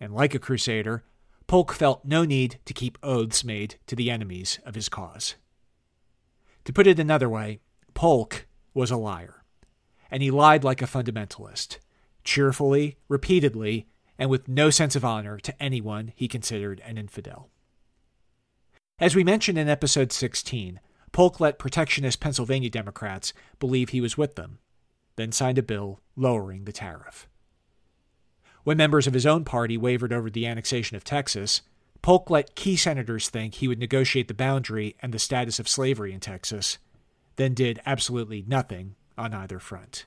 And 0.02 0.12
like 0.12 0.34
a 0.34 0.40
crusader, 0.40 1.04
Polk 1.46 1.72
felt 1.72 2.04
no 2.04 2.26
need 2.26 2.58
to 2.66 2.74
keep 2.74 2.98
oaths 3.04 3.44
made 3.44 3.76
to 3.86 3.96
the 3.96 4.10
enemies 4.10 4.58
of 4.66 4.74
his 4.74 4.90
cause. 4.90 5.36
To 6.64 6.74
put 6.74 6.88
it 6.88 6.98
another 6.98 7.30
way, 7.30 7.60
Polk 7.94 8.48
was 8.74 8.90
a 8.90 8.98
liar, 8.98 9.44
and 10.10 10.24
he 10.24 10.32
lied 10.32 10.64
like 10.64 10.82
a 10.82 10.88
fundamentalist, 10.88 11.78
cheerfully, 12.24 12.98
repeatedly, 13.08 13.86
and 14.18 14.32
with 14.32 14.48
no 14.48 14.72
sense 14.72 14.96
of 14.96 15.06
honor 15.06 15.38
to 15.38 15.62
anyone 15.62 16.12
he 16.16 16.28
considered 16.28 16.82
an 16.84 16.98
infidel. 16.98 17.52
As 18.98 19.14
we 19.16 19.24
mentioned 19.24 19.60
in 19.60 19.70
episode 19.70 20.12
16, 20.12 20.80
Polk 21.12 21.40
let 21.40 21.60
protectionist 21.60 22.20
Pennsylvania 22.20 22.72
Democrats 22.72 23.32
believe 23.60 23.90
he 23.90 24.02
was 24.02 24.18
with 24.18 24.34
them, 24.34 24.58
then 25.16 25.32
signed 25.32 25.58
a 25.58 25.64
bill 25.64 26.02
lowering 26.16 26.66
the 26.66 26.72
tariff. 26.72 27.28
When 28.64 28.78
members 28.78 29.08
of 29.08 29.14
his 29.14 29.26
own 29.26 29.46
party 29.46 29.78
wavered 29.78 30.12
over 30.12 30.30
the 30.30 30.48
annexation 30.48 30.98
of 30.98 31.04
Texas, 31.04 31.62
Polk 32.02 32.30
let 32.30 32.56
key 32.56 32.76
senators 32.76 33.30
think 33.30 33.56
he 33.56 33.68
would 33.68 33.80
negotiate 33.80 34.28
the 34.28 34.34
boundary 34.34 34.96
and 35.02 35.14
the 35.14 35.20
status 35.20 35.60
of 35.60 35.68
slavery 35.70 36.14
in 36.14 36.20
Texas, 36.20 36.78
then 37.36 37.54
did 37.54 37.82
absolutely 37.86 38.44
nothing 38.48 38.96
on 39.18 39.34
either 39.34 39.60
front. 39.60 40.06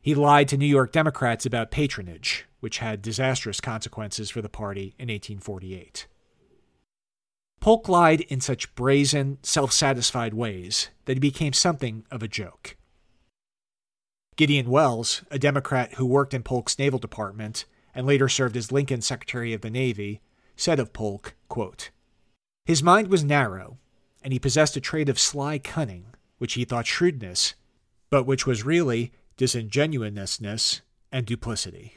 He 0.00 0.14
lied 0.14 0.48
to 0.48 0.56
New 0.56 0.66
York 0.66 0.92
Democrats 0.92 1.44
about 1.44 1.70
patronage, 1.70 2.46
which 2.60 2.78
had 2.78 3.02
disastrous 3.02 3.60
consequences 3.60 4.30
for 4.30 4.40
the 4.40 4.48
party 4.48 4.94
in 4.98 5.08
1848. 5.08 6.06
Polk 7.60 7.88
lied 7.88 8.22
in 8.22 8.40
such 8.40 8.74
brazen, 8.74 9.38
self 9.42 9.72
satisfied 9.72 10.32
ways 10.32 10.88
that 11.04 11.14
he 11.14 11.20
became 11.20 11.52
something 11.52 12.06
of 12.10 12.22
a 12.22 12.28
joke. 12.28 12.77
Gideon 14.38 14.70
Welles, 14.70 15.24
a 15.32 15.38
Democrat 15.38 15.94
who 15.94 16.06
worked 16.06 16.32
in 16.32 16.44
Polk's 16.44 16.78
Naval 16.78 17.00
Department 17.00 17.64
and 17.92 18.06
later 18.06 18.28
served 18.28 18.56
as 18.56 18.70
Lincoln's 18.70 19.04
Secretary 19.04 19.52
of 19.52 19.62
the 19.62 19.68
Navy, 19.68 20.20
said 20.54 20.78
of 20.78 20.92
Polk, 20.92 21.34
quote, 21.48 21.90
His 22.64 22.80
mind 22.80 23.08
was 23.08 23.24
narrow, 23.24 23.78
and 24.22 24.32
he 24.32 24.38
possessed 24.38 24.76
a 24.76 24.80
trait 24.80 25.08
of 25.08 25.18
sly 25.18 25.58
cunning, 25.58 26.14
which 26.38 26.54
he 26.54 26.64
thought 26.64 26.86
shrewdness, 26.86 27.54
but 28.10 28.26
which 28.26 28.46
was 28.46 28.64
really 28.64 29.10
disingenuousness 29.36 30.82
and 31.10 31.26
duplicity. 31.26 31.94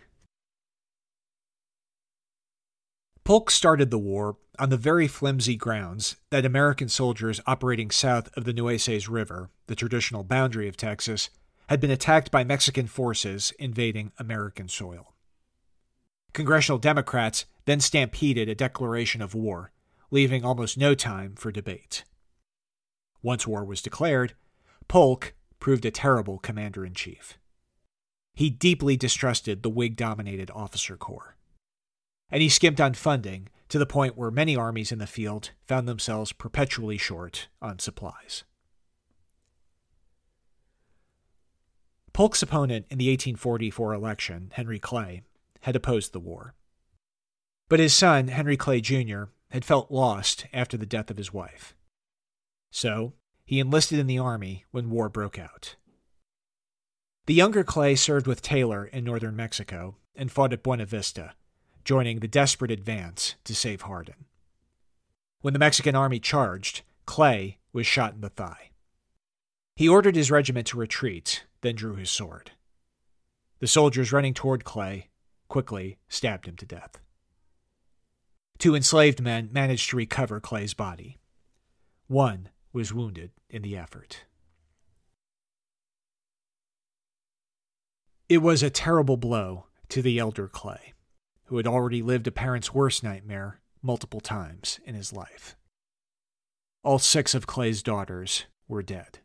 Polk 3.24 3.52
started 3.52 3.92
the 3.92 4.00
war 4.00 4.38
on 4.58 4.70
the 4.70 4.78
very 4.78 5.08
flimsy 5.08 5.56
grounds 5.56 6.16
that 6.32 6.44
American 6.44 6.90
soldiers 6.90 7.40
operating 7.46 7.92
south 7.92 8.36
of 8.36 8.46
the 8.46 8.54
Nueces 8.54 9.08
River, 9.08 9.52
the 9.68 9.76
traditional 9.76 10.24
boundary 10.24 10.68
of 10.68 10.76
Texas, 10.76 11.30
had 11.72 11.80
been 11.80 11.90
attacked 11.90 12.32
by 12.32 12.44
Mexican 12.44 12.86
forces 12.86 13.54
invading 13.58 14.12
American 14.20 14.68
soil. 14.68 15.14
Congressional 16.34 16.78
Democrats 16.78 17.46
then 17.64 17.80
stampeded 17.80 18.50
a 18.50 18.56
declaration 18.56 19.22
of 19.22 19.34
war, 19.34 19.72
leaving 20.10 20.44
almost 20.44 20.78
no 20.78 20.94
time 20.94 21.34
for 21.34 21.50
debate. 21.50 22.04
Once 23.24 23.48
war 23.48 23.64
was 23.64 23.82
declared, 23.82 24.34
Polk 24.90 25.34
proved 25.62 25.86
a 25.86 25.92
terrible 25.92 26.40
commander 26.40 26.86
in 26.86 26.94
chief. 26.94 27.38
He 28.34 28.50
deeply 28.50 28.98
distrusted 28.98 29.64
the 29.64 29.70
Whig 29.70 29.96
dominated 29.96 30.52
officer 30.54 30.98
corps. 30.98 31.38
And 32.30 32.42
he 32.42 32.50
skimped 32.50 32.82
on 32.82 32.96
funding 32.96 33.48
to 33.70 33.80
the 33.80 33.86
point 33.86 34.18
where 34.18 34.30
many 34.30 34.58
armies 34.58 34.92
in 34.92 35.00
the 35.00 35.08
field 35.08 35.52
found 35.68 35.88
themselves 35.88 36.34
perpetually 36.34 36.98
short 36.98 37.48
on 37.62 37.80
supplies. 37.80 38.44
Polk's 42.22 42.44
opponent 42.44 42.86
in 42.92 43.00
the 43.00 43.10
1844 43.10 43.96
election, 43.96 44.52
Henry 44.54 44.78
Clay, 44.78 45.24
had 45.62 45.76
opposed 45.76 46.14
the 46.14 46.20
war. 46.20 46.54
But 47.68 47.80
his 47.80 47.96
son, 47.96 48.28
Henry 48.28 48.56
Clay 48.56 48.80
Jr., 48.80 49.24
had 49.50 49.66
felt 49.66 49.90
lost 49.90 50.46
after 50.54 50.78
the 50.78 50.86
death 50.86 51.10
of 51.10 51.18
his 51.18 51.34
wife. 51.34 51.76
So, 52.70 53.14
he 53.44 53.60
enlisted 53.60 53.98
in 53.98 54.06
the 54.06 54.20
army 54.20 54.66
when 54.70 54.92
war 54.92 55.10
broke 55.10 55.40
out. 55.40 55.78
The 57.26 57.34
younger 57.34 57.64
Clay 57.64 57.96
served 57.96 58.28
with 58.28 58.44
Taylor 58.44 58.86
in 58.86 59.04
northern 59.04 59.36
Mexico 59.36 59.96
and 60.16 60.32
fought 60.32 60.54
at 60.54 60.62
Buena 60.62 60.86
Vista, 60.86 61.34
joining 61.84 62.20
the 62.20 62.28
desperate 62.28 62.70
advance 62.70 63.34
to 63.46 63.56
save 63.56 63.82
Hardin. 63.82 64.26
When 65.40 65.54
the 65.54 65.60
Mexican 65.60 65.96
army 65.96 66.20
charged, 66.20 66.84
Clay 67.08 67.58
was 67.74 67.88
shot 67.88 68.14
in 68.14 68.22
the 68.22 68.30
thigh. 68.30 68.70
He 69.76 69.90
ordered 69.90 70.16
his 70.16 70.30
regiment 70.30 70.68
to 70.68 70.78
retreat, 70.78 71.46
then 71.62 71.76
drew 71.76 71.96
his 71.96 72.10
sword. 72.10 72.52
The 73.60 73.68
soldiers 73.68 74.12
running 74.12 74.34
toward 74.34 74.64
Clay 74.64 75.10
quickly 75.48 75.98
stabbed 76.10 76.48
him 76.48 76.56
to 76.58 76.66
death. 76.66 77.00
Two 78.58 78.76
enslaved 78.76 79.22
men 79.22 79.50
managed 79.52 79.90
to 79.90 79.98
recover 79.98 80.40
Clay's 80.40 80.74
body. 80.74 81.20
One 82.08 82.50
was 82.74 82.94
wounded 82.94 83.32
in 83.50 83.62
the 83.62 83.78
effort. 83.78 84.26
It 88.30 88.38
was 88.38 88.64
a 88.64 88.70
terrible 88.70 89.18
blow 89.18 89.66
to 89.90 90.02
the 90.02 90.20
elder 90.20 90.48
Clay, 90.48 90.94
who 91.46 91.58
had 91.58 91.68
already 91.68 92.02
lived 92.02 92.28
a 92.28 92.32
parent's 92.32 92.74
worst 92.74 93.04
nightmare 93.04 93.60
multiple 93.82 94.22
times 94.22 94.80
in 94.86 94.96
his 94.96 95.12
life. 95.12 95.58
All 96.84 97.00
six 97.00 97.36
of 97.36 97.46
Clay's 97.46 97.84
daughters 97.84 98.46
were 98.68 98.84
dead. 98.84 99.20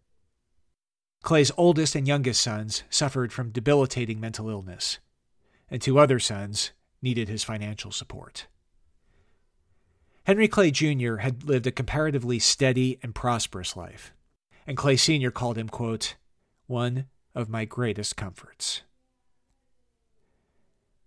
Clay's 1.26 1.50
oldest 1.56 1.96
and 1.96 2.06
youngest 2.06 2.40
sons 2.40 2.84
suffered 2.88 3.32
from 3.32 3.50
debilitating 3.50 4.20
mental 4.20 4.48
illness, 4.48 5.00
and 5.68 5.82
two 5.82 5.98
other 5.98 6.20
sons 6.20 6.70
needed 7.02 7.28
his 7.28 7.42
financial 7.42 7.90
support. 7.90 8.46
Henry 10.22 10.46
Clay 10.46 10.70
Jr. 10.70 11.16
had 11.16 11.42
lived 11.42 11.66
a 11.66 11.72
comparatively 11.72 12.38
steady 12.38 13.00
and 13.02 13.12
prosperous 13.12 13.76
life, 13.76 14.14
and 14.68 14.76
Clay 14.76 14.94
Sr. 14.94 15.32
called 15.32 15.58
him, 15.58 15.68
quote, 15.68 16.14
one 16.68 17.06
of 17.34 17.48
my 17.48 17.64
greatest 17.64 18.14
comforts. 18.14 18.82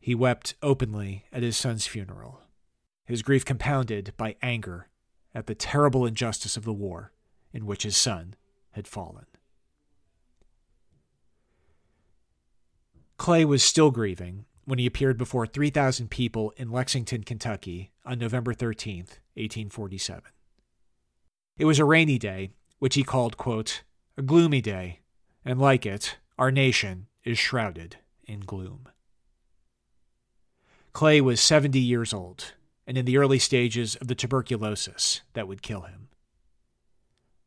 He 0.02 0.16
wept 0.16 0.54
openly 0.62 1.28
at 1.32 1.44
his 1.44 1.56
son's 1.56 1.88
funeral, 1.88 2.42
his 3.06 3.22
grief 3.22 3.46
compounded 3.46 4.14
by 4.18 4.36
anger 4.42 4.90
at 5.34 5.48
the 5.48 5.56
terrible 5.56 6.06
injustice 6.06 6.58
of 6.58 6.66
the 6.66 6.74
war 6.74 7.14
in 7.54 7.66
which 7.66 7.84
his 7.84 7.96
son 7.96 8.36
had 8.72 8.86
fallen. 8.86 9.26
Clay 13.20 13.44
was 13.44 13.62
still 13.62 13.92
grieving 13.92 14.46
when 14.64 14.80
he 14.80 14.86
appeared 14.86 15.18
before 15.18 15.46
3,000 15.46 16.10
people 16.10 16.54
in 16.56 16.72
Lexington, 16.72 17.26
Kentucky 17.26 17.92
on 18.06 18.18
November 18.18 18.54
13, 18.54 19.00
1847. 19.00 20.24
It 21.58 21.66
was 21.66 21.80
a 21.80 21.86
rainy 21.86 22.18
day, 22.18 22.52
which 22.80 22.96
he 22.96 23.04
called, 23.04 23.36
quote, 23.36 23.84
a 24.18 24.22
gloomy 24.22 24.62
day, 24.62 25.02
and 25.44 25.60
like 25.60 25.86
it, 25.86 26.18
our 26.38 26.50
nation 26.50 27.08
is 27.26 27.38
shrouded 27.38 27.98
in 28.24 28.40
gloom. 28.40 28.88
Clay 30.94 31.20
was 31.20 31.42
70 31.42 31.78
years 31.78 32.14
old 32.14 32.54
and 32.88 32.98
in 32.98 33.04
the 33.04 33.18
early 33.18 33.38
stages 33.38 33.96
of 33.98 34.08
the 34.08 34.16
tuberculosis 34.16 35.22
that 35.34 35.48
would 35.48 35.62
kill 35.62 35.82
him. 35.82 36.08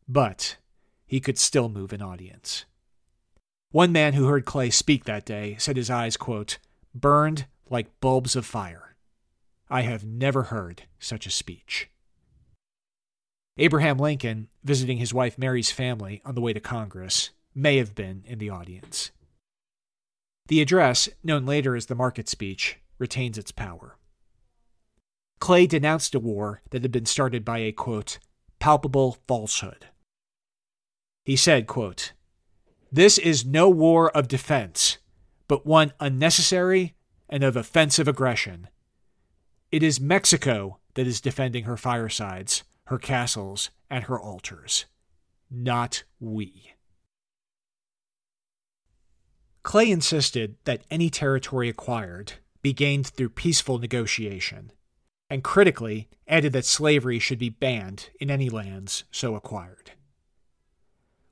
But 0.06 0.58
he 1.06 1.18
could 1.18 1.38
still 1.38 1.70
move 1.70 1.94
an 1.94 2.02
audience. 2.02 2.66
One 3.72 3.90
man 3.90 4.12
who 4.12 4.26
heard 4.26 4.44
Clay 4.44 4.68
speak 4.68 5.04
that 5.04 5.24
day 5.24 5.56
said 5.58 5.78
his 5.78 5.88
eyes, 5.88 6.18
quote, 6.18 6.58
burned 6.94 7.46
like 7.70 8.00
bulbs 8.00 8.36
of 8.36 8.44
fire. 8.44 8.96
I 9.70 9.80
have 9.80 10.04
never 10.04 10.44
heard 10.44 10.82
such 10.98 11.26
a 11.26 11.30
speech. 11.30 11.88
Abraham 13.56 13.96
Lincoln, 13.96 14.48
visiting 14.62 14.98
his 14.98 15.14
wife 15.14 15.38
Mary's 15.38 15.70
family 15.70 16.20
on 16.22 16.34
the 16.34 16.42
way 16.42 16.52
to 16.52 16.60
Congress, 16.60 17.30
may 17.54 17.78
have 17.78 17.94
been 17.94 18.24
in 18.26 18.38
the 18.38 18.50
audience. 18.50 19.10
The 20.48 20.60
address, 20.60 21.08
known 21.24 21.46
later 21.46 21.74
as 21.74 21.86
the 21.86 21.94
Market 21.94 22.28
Speech, 22.28 22.76
retains 22.98 23.38
its 23.38 23.52
power. 23.52 23.96
Clay 25.40 25.66
denounced 25.66 26.14
a 26.14 26.20
war 26.20 26.60
that 26.70 26.82
had 26.82 26.92
been 26.92 27.06
started 27.06 27.42
by 27.42 27.58
a, 27.58 27.72
quote, 27.72 28.18
palpable 28.58 29.18
falsehood. 29.26 29.86
He 31.24 31.36
said, 31.36 31.66
quote, 31.66 32.12
This 32.94 33.16
is 33.16 33.46
no 33.46 33.70
war 33.70 34.14
of 34.14 34.28
defense, 34.28 34.98
but 35.48 35.64
one 35.64 35.94
unnecessary 35.98 36.94
and 37.26 37.42
of 37.42 37.56
offensive 37.56 38.06
aggression. 38.06 38.68
It 39.70 39.82
is 39.82 39.98
Mexico 39.98 40.78
that 40.92 41.06
is 41.06 41.22
defending 41.22 41.64
her 41.64 41.78
firesides, 41.78 42.64
her 42.88 42.98
castles, 42.98 43.70
and 43.88 44.04
her 44.04 44.20
altars, 44.20 44.84
not 45.50 46.04
we. 46.20 46.74
Clay 49.62 49.90
insisted 49.90 50.56
that 50.64 50.82
any 50.90 51.08
territory 51.08 51.70
acquired 51.70 52.34
be 52.60 52.74
gained 52.74 53.06
through 53.06 53.30
peaceful 53.30 53.78
negotiation, 53.78 54.70
and 55.30 55.42
critically 55.42 56.10
added 56.28 56.52
that 56.52 56.66
slavery 56.66 57.18
should 57.18 57.38
be 57.38 57.48
banned 57.48 58.10
in 58.20 58.30
any 58.30 58.50
lands 58.50 59.04
so 59.10 59.34
acquired. 59.34 59.92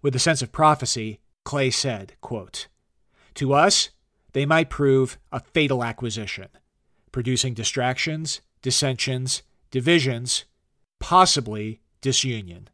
With 0.00 0.16
a 0.16 0.18
sense 0.18 0.40
of 0.40 0.52
prophecy, 0.52 1.20
Clay 1.50 1.72
said, 1.72 2.12
quote, 2.20 2.68
To 3.34 3.54
us, 3.54 3.90
they 4.34 4.46
might 4.46 4.70
prove 4.70 5.18
a 5.32 5.40
fatal 5.40 5.82
acquisition, 5.82 6.46
producing 7.10 7.54
distractions, 7.54 8.40
dissensions, 8.62 9.42
divisions, 9.72 10.44
possibly 11.00 11.80
disunion. 12.02 12.68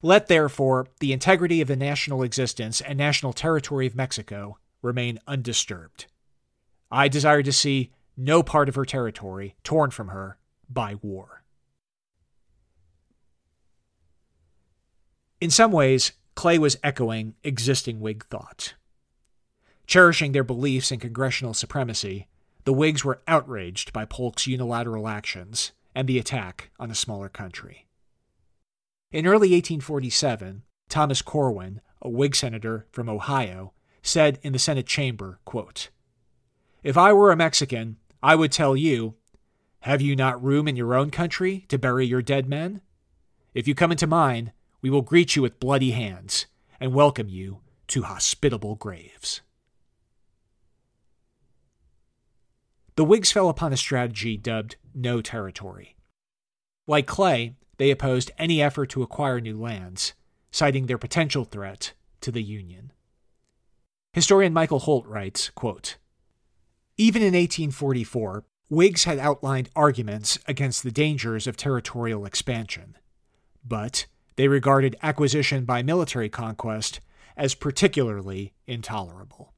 Let 0.00 0.28
therefore 0.28 0.86
the 1.00 1.12
integrity 1.12 1.60
of 1.60 1.66
the 1.66 1.74
national 1.74 2.22
existence 2.22 2.80
and 2.80 2.96
national 2.96 3.32
territory 3.32 3.88
of 3.88 3.96
Mexico 3.96 4.58
remain 4.80 5.18
undisturbed. 5.26 6.06
I 6.88 7.08
desire 7.08 7.42
to 7.42 7.52
see 7.52 7.90
no 8.16 8.44
part 8.44 8.68
of 8.68 8.76
her 8.76 8.84
territory 8.84 9.56
torn 9.64 9.90
from 9.90 10.06
her 10.06 10.38
by 10.70 10.94
war. 11.02 11.42
In 15.40 15.50
some 15.50 15.72
ways, 15.72 16.12
Clay 16.34 16.58
was 16.58 16.78
echoing 16.82 17.34
existing 17.44 18.00
Whig 18.00 18.24
thought. 18.30 18.74
Cherishing 19.86 20.32
their 20.32 20.44
beliefs 20.44 20.90
in 20.90 21.00
congressional 21.00 21.54
supremacy, 21.54 22.28
the 22.64 22.72
Whigs 22.72 23.04
were 23.04 23.22
outraged 23.26 23.92
by 23.92 24.04
Polk's 24.04 24.46
unilateral 24.46 25.08
actions 25.08 25.72
and 25.94 26.08
the 26.08 26.18
attack 26.18 26.70
on 26.78 26.90
a 26.90 26.94
smaller 26.94 27.28
country. 27.28 27.86
In 29.10 29.26
early 29.26 29.50
1847, 29.50 30.62
Thomas 30.88 31.20
Corwin, 31.20 31.80
a 32.00 32.08
Whig 32.08 32.34
senator 32.34 32.86
from 32.90 33.08
Ohio, 33.08 33.72
said 34.02 34.38
in 34.42 34.52
the 34.52 34.58
Senate 34.58 34.86
chamber, 34.86 35.38
quote, 35.44 35.90
if 36.82 36.98
I 36.98 37.12
were 37.12 37.30
a 37.30 37.36
Mexican, 37.36 37.98
I 38.22 38.34
would 38.34 38.50
tell 38.50 38.74
you, 38.74 39.14
Have 39.80 40.02
you 40.02 40.16
not 40.16 40.42
room 40.42 40.66
in 40.66 40.76
your 40.76 40.94
own 40.94 41.10
country 41.10 41.64
to 41.68 41.78
bury 41.78 42.06
your 42.06 42.22
dead 42.22 42.48
men? 42.48 42.80
If 43.54 43.68
you 43.68 43.74
come 43.74 43.92
into 43.92 44.06
mine, 44.06 44.52
we 44.82 44.90
will 44.90 45.02
greet 45.02 45.36
you 45.36 45.42
with 45.42 45.60
bloody 45.60 45.92
hands 45.92 46.46
and 46.80 46.92
welcome 46.92 47.28
you 47.28 47.60
to 47.86 48.02
hospitable 48.02 48.74
graves. 48.74 49.40
The 52.96 53.04
Whigs 53.04 53.32
fell 53.32 53.48
upon 53.48 53.72
a 53.72 53.76
strategy 53.76 54.36
dubbed 54.36 54.76
no 54.94 55.22
territory. 55.22 55.96
Like 56.86 57.06
Clay, 57.06 57.54
they 57.78 57.90
opposed 57.90 58.32
any 58.36 58.60
effort 58.60 58.90
to 58.90 59.02
acquire 59.02 59.40
new 59.40 59.58
lands, 59.58 60.12
citing 60.50 60.86
their 60.86 60.98
potential 60.98 61.44
threat 61.44 61.92
to 62.20 62.30
the 62.30 62.42
Union. 62.42 62.92
Historian 64.12 64.52
Michael 64.52 64.80
Holt 64.80 65.06
writes, 65.06 65.48
quote, 65.50 65.96
even 66.98 67.22
in 67.22 67.32
1844, 67.34 68.44
Whigs 68.68 69.04
had 69.04 69.18
outlined 69.18 69.70
arguments 69.74 70.38
against 70.46 70.82
the 70.82 70.90
dangers 70.90 71.46
of 71.46 71.56
territorial 71.56 72.26
expansion, 72.26 72.96
but 73.64 74.06
they 74.36 74.48
regarded 74.48 74.96
acquisition 75.02 75.64
by 75.64 75.82
military 75.82 76.28
conquest 76.28 77.00
as 77.36 77.54
particularly 77.54 78.52
intolerable. 78.66 79.52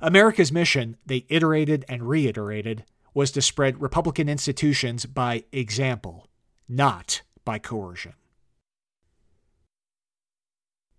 America's 0.00 0.52
mission, 0.52 0.96
they 1.04 1.26
iterated 1.28 1.84
and 1.88 2.08
reiterated, 2.08 2.84
was 3.14 3.30
to 3.32 3.42
spread 3.42 3.80
Republican 3.80 4.28
institutions 4.28 5.06
by 5.06 5.44
example, 5.52 6.28
not 6.68 7.22
by 7.44 7.58
coercion. 7.58 8.14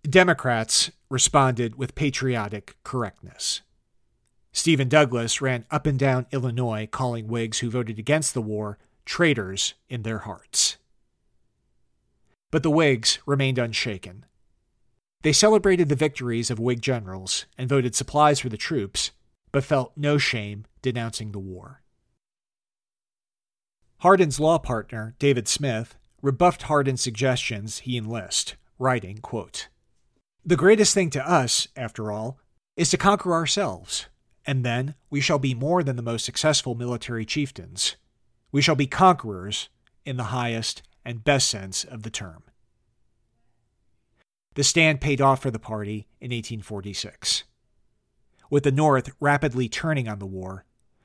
Democrats 0.02 0.90
responded 1.08 1.76
with 1.76 1.94
patriotic 1.94 2.76
correctness. 2.84 3.62
Stephen 4.52 4.88
Douglas 4.88 5.40
ran 5.40 5.64
up 5.70 5.86
and 5.86 5.98
down 5.98 6.26
Illinois 6.32 6.88
calling 6.90 7.28
Whigs 7.28 7.60
who 7.60 7.70
voted 7.70 7.98
against 7.98 8.34
the 8.34 8.42
war 8.42 8.78
traitors 9.04 9.74
in 9.88 10.02
their 10.02 10.18
hearts. 10.18 10.76
But 12.50 12.62
the 12.62 12.70
Whigs 12.70 13.18
remained 13.26 13.58
unshaken. 13.58 14.26
They 15.22 15.32
celebrated 15.32 15.88
the 15.88 15.94
victories 15.94 16.50
of 16.50 16.58
Whig 16.58 16.80
generals 16.80 17.46
and 17.58 17.68
voted 17.68 17.94
supplies 17.94 18.40
for 18.40 18.48
the 18.48 18.56
troops, 18.56 19.12
but 19.52 19.64
felt 19.64 19.92
no 19.96 20.18
shame 20.18 20.66
denouncing 20.82 21.32
the 21.32 21.38
war. 21.38 21.82
Hardin's 23.98 24.40
law 24.40 24.58
partner, 24.58 25.14
David 25.18 25.46
Smith, 25.46 25.96
rebuffed 26.22 26.62
Hardin's 26.62 27.02
suggestions 27.02 27.80
he 27.80 27.96
enlist, 27.96 28.56
writing, 28.78 29.18
quote, 29.18 29.68
The 30.44 30.56
greatest 30.56 30.94
thing 30.94 31.10
to 31.10 31.28
us, 31.28 31.68
after 31.76 32.10
all, 32.10 32.38
is 32.76 32.88
to 32.90 32.96
conquer 32.96 33.34
ourselves 33.34 34.06
and 34.46 34.64
then 34.64 34.94
we 35.10 35.20
shall 35.20 35.38
be 35.38 35.54
more 35.54 35.82
than 35.82 35.96
the 35.96 36.02
most 36.02 36.24
successful 36.24 36.74
military 36.74 37.24
chieftains. 37.24 37.96
We 38.52 38.62
shall 38.62 38.74
be 38.74 38.86
conquerors 38.86 39.68
in 40.04 40.16
the 40.16 40.24
highest 40.24 40.82
and 41.04 41.24
best 41.24 41.48
sense 41.48 41.84
of 41.84 42.02
the 42.02 42.10
term. 42.10 42.42
The 44.54 44.64
stand 44.64 45.00
paid 45.00 45.20
off 45.20 45.42
for 45.42 45.50
the 45.50 45.58
party 45.58 46.08
in 46.20 46.30
1846. 46.30 47.44
With 48.50 48.64
the 48.64 48.72
North 48.72 49.10
rapidly 49.20 49.68
turning 49.68 50.08
on 50.08 50.18
the 50.18 50.26
war, 50.26 50.64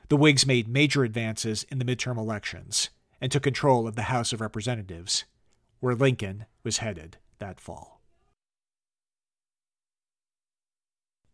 the 0.09 0.17
Whigs 0.17 0.45
made 0.45 0.67
major 0.67 1.03
advances 1.03 1.63
in 1.69 1.79
the 1.79 1.85
midterm 1.85 2.17
elections 2.17 2.89
and 3.21 3.31
took 3.31 3.43
control 3.43 3.87
of 3.87 3.95
the 3.95 4.03
House 4.03 4.33
of 4.33 4.41
Representatives, 4.41 5.25
where 5.79 5.95
Lincoln 5.95 6.45
was 6.63 6.77
headed 6.77 7.17
that 7.39 7.59
fall. 7.59 8.01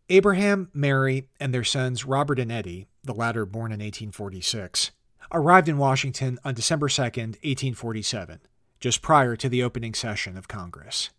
Abraham, 0.10 0.70
Mary, 0.74 1.30
and 1.40 1.54
their 1.54 1.64
sons 1.64 2.06
Robert 2.06 2.38
and 2.38 2.52
Eddie, 2.52 2.88
the 3.04 3.14
latter 3.14 3.46
born 3.46 3.72
in 3.72 3.80
1846, 3.80 4.92
arrived 5.32 5.70
in 5.70 5.78
Washington 5.78 6.40
on 6.44 6.54
December 6.54 6.90
2, 6.90 7.02
1847, 7.02 8.40
just 8.80 9.02
prior 9.02 9.36
to 9.36 9.50
the 9.50 9.64
opening 9.64 9.94
session 9.94 10.38
of 10.38 10.48
Congress. 10.48 11.10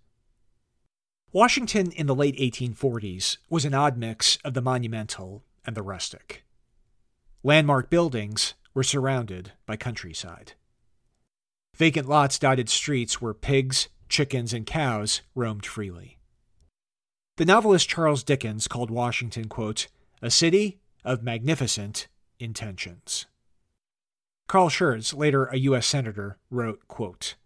Washington 1.33 1.91
in 1.93 2.07
the 2.07 2.15
late 2.15 2.37
1840s 2.37 3.39
was 3.49 3.65
an 3.65 3.73
odd 3.73 3.97
mix 3.97 4.37
of 4.45 4.55
the 4.55 4.61
monumental 4.61 5.43
and 5.65 5.75
the 5.75 5.83
rustic. 5.83 6.45
Landmark 7.43 7.89
buildings 7.89 8.55
were 8.75 8.83
surrounded 8.83 9.53
by 9.67 9.77
countryside. 9.77 10.53
Vacant 11.77 12.09
lots 12.09 12.39
dotted 12.39 12.69
streets 12.69 13.21
where 13.21 13.35
pigs, 13.35 13.89
chickens, 14.09 14.53
and 14.53 14.67
cows 14.67 15.23
roamed 15.35 15.65
freely. 15.65 16.19
The 17.39 17.47
novelist 17.47 17.89
Charles 17.89 18.23
Dickens 18.23 18.69
called 18.69 18.91
Washington, 18.91 19.49
quote, 19.49 19.89
a 20.21 20.31
city 20.31 20.81
of 21.03 21.23
magnificent 21.23 22.09
intentions. 22.39 23.27
Carl 24.53 24.69
Schurz, 24.69 25.15
later 25.15 25.47
a 25.47 25.57
U.S. 25.61 25.87
Senator, 25.87 26.37
wrote, 26.51 26.87
quote, 26.87 27.37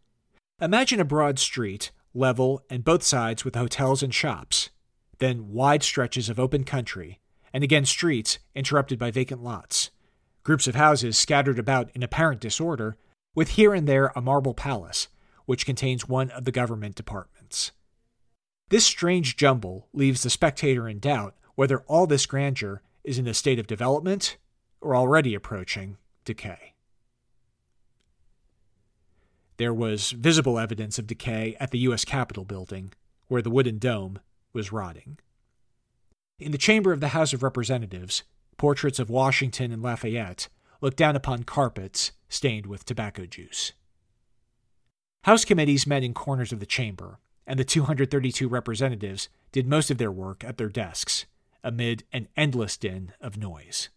Imagine 0.60 0.98
a 0.98 1.04
broad 1.04 1.38
street, 1.38 1.92
level, 2.12 2.64
and 2.68 2.82
both 2.82 3.04
sides 3.04 3.44
with 3.44 3.54
hotels 3.54 4.02
and 4.02 4.12
shops, 4.12 4.70
then 5.18 5.52
wide 5.52 5.84
stretches 5.84 6.28
of 6.28 6.40
open 6.40 6.64
country, 6.64 7.20
and 7.52 7.62
again 7.62 7.84
streets 7.84 8.40
interrupted 8.56 8.98
by 8.98 9.12
vacant 9.12 9.40
lots, 9.40 9.92
groups 10.42 10.66
of 10.66 10.74
houses 10.74 11.16
scattered 11.16 11.60
about 11.60 11.92
in 11.94 12.02
apparent 12.02 12.40
disorder, 12.40 12.96
with 13.36 13.50
here 13.50 13.72
and 13.72 13.86
there 13.86 14.10
a 14.16 14.20
marble 14.20 14.52
palace, 14.52 15.06
which 15.44 15.64
contains 15.64 16.08
one 16.08 16.32
of 16.32 16.44
the 16.44 16.50
government 16.50 16.96
departments. 16.96 17.70
This 18.68 18.84
strange 18.84 19.36
jumble 19.36 19.86
leaves 19.92 20.24
the 20.24 20.28
spectator 20.28 20.88
in 20.88 20.98
doubt 20.98 21.36
whether 21.54 21.84
all 21.86 22.08
this 22.08 22.26
grandeur 22.26 22.82
is 23.04 23.16
in 23.16 23.28
a 23.28 23.32
state 23.32 23.60
of 23.60 23.68
development 23.68 24.38
or 24.80 24.96
already 24.96 25.36
approaching 25.36 25.98
decay. 26.24 26.72
There 29.58 29.74
was 29.74 30.10
visible 30.10 30.58
evidence 30.58 30.98
of 30.98 31.06
decay 31.06 31.56
at 31.58 31.70
the 31.70 31.78
U.S. 31.80 32.04
Capitol 32.04 32.44
building, 32.44 32.92
where 33.28 33.42
the 33.42 33.50
wooden 33.50 33.78
dome 33.78 34.18
was 34.52 34.72
rotting. 34.72 35.18
In 36.38 36.52
the 36.52 36.58
chamber 36.58 36.92
of 36.92 37.00
the 37.00 37.08
House 37.08 37.32
of 37.32 37.42
Representatives, 37.42 38.22
portraits 38.58 38.98
of 38.98 39.08
Washington 39.08 39.72
and 39.72 39.82
Lafayette 39.82 40.48
looked 40.80 40.98
down 40.98 41.16
upon 41.16 41.44
carpets 41.44 42.12
stained 42.28 42.66
with 42.66 42.84
tobacco 42.84 43.24
juice. 43.24 43.72
House 45.24 45.44
committees 45.44 45.86
met 45.86 46.04
in 46.04 46.14
corners 46.14 46.52
of 46.52 46.60
the 46.60 46.66
chamber, 46.66 47.18
and 47.46 47.58
the 47.58 47.64
232 47.64 48.48
representatives 48.48 49.28
did 49.52 49.66
most 49.66 49.90
of 49.90 49.98
their 49.98 50.12
work 50.12 50.44
at 50.44 50.58
their 50.58 50.68
desks, 50.68 51.24
amid 51.64 52.04
an 52.12 52.28
endless 52.36 52.76
din 52.76 53.12
of 53.20 53.36
noise. 53.36 53.88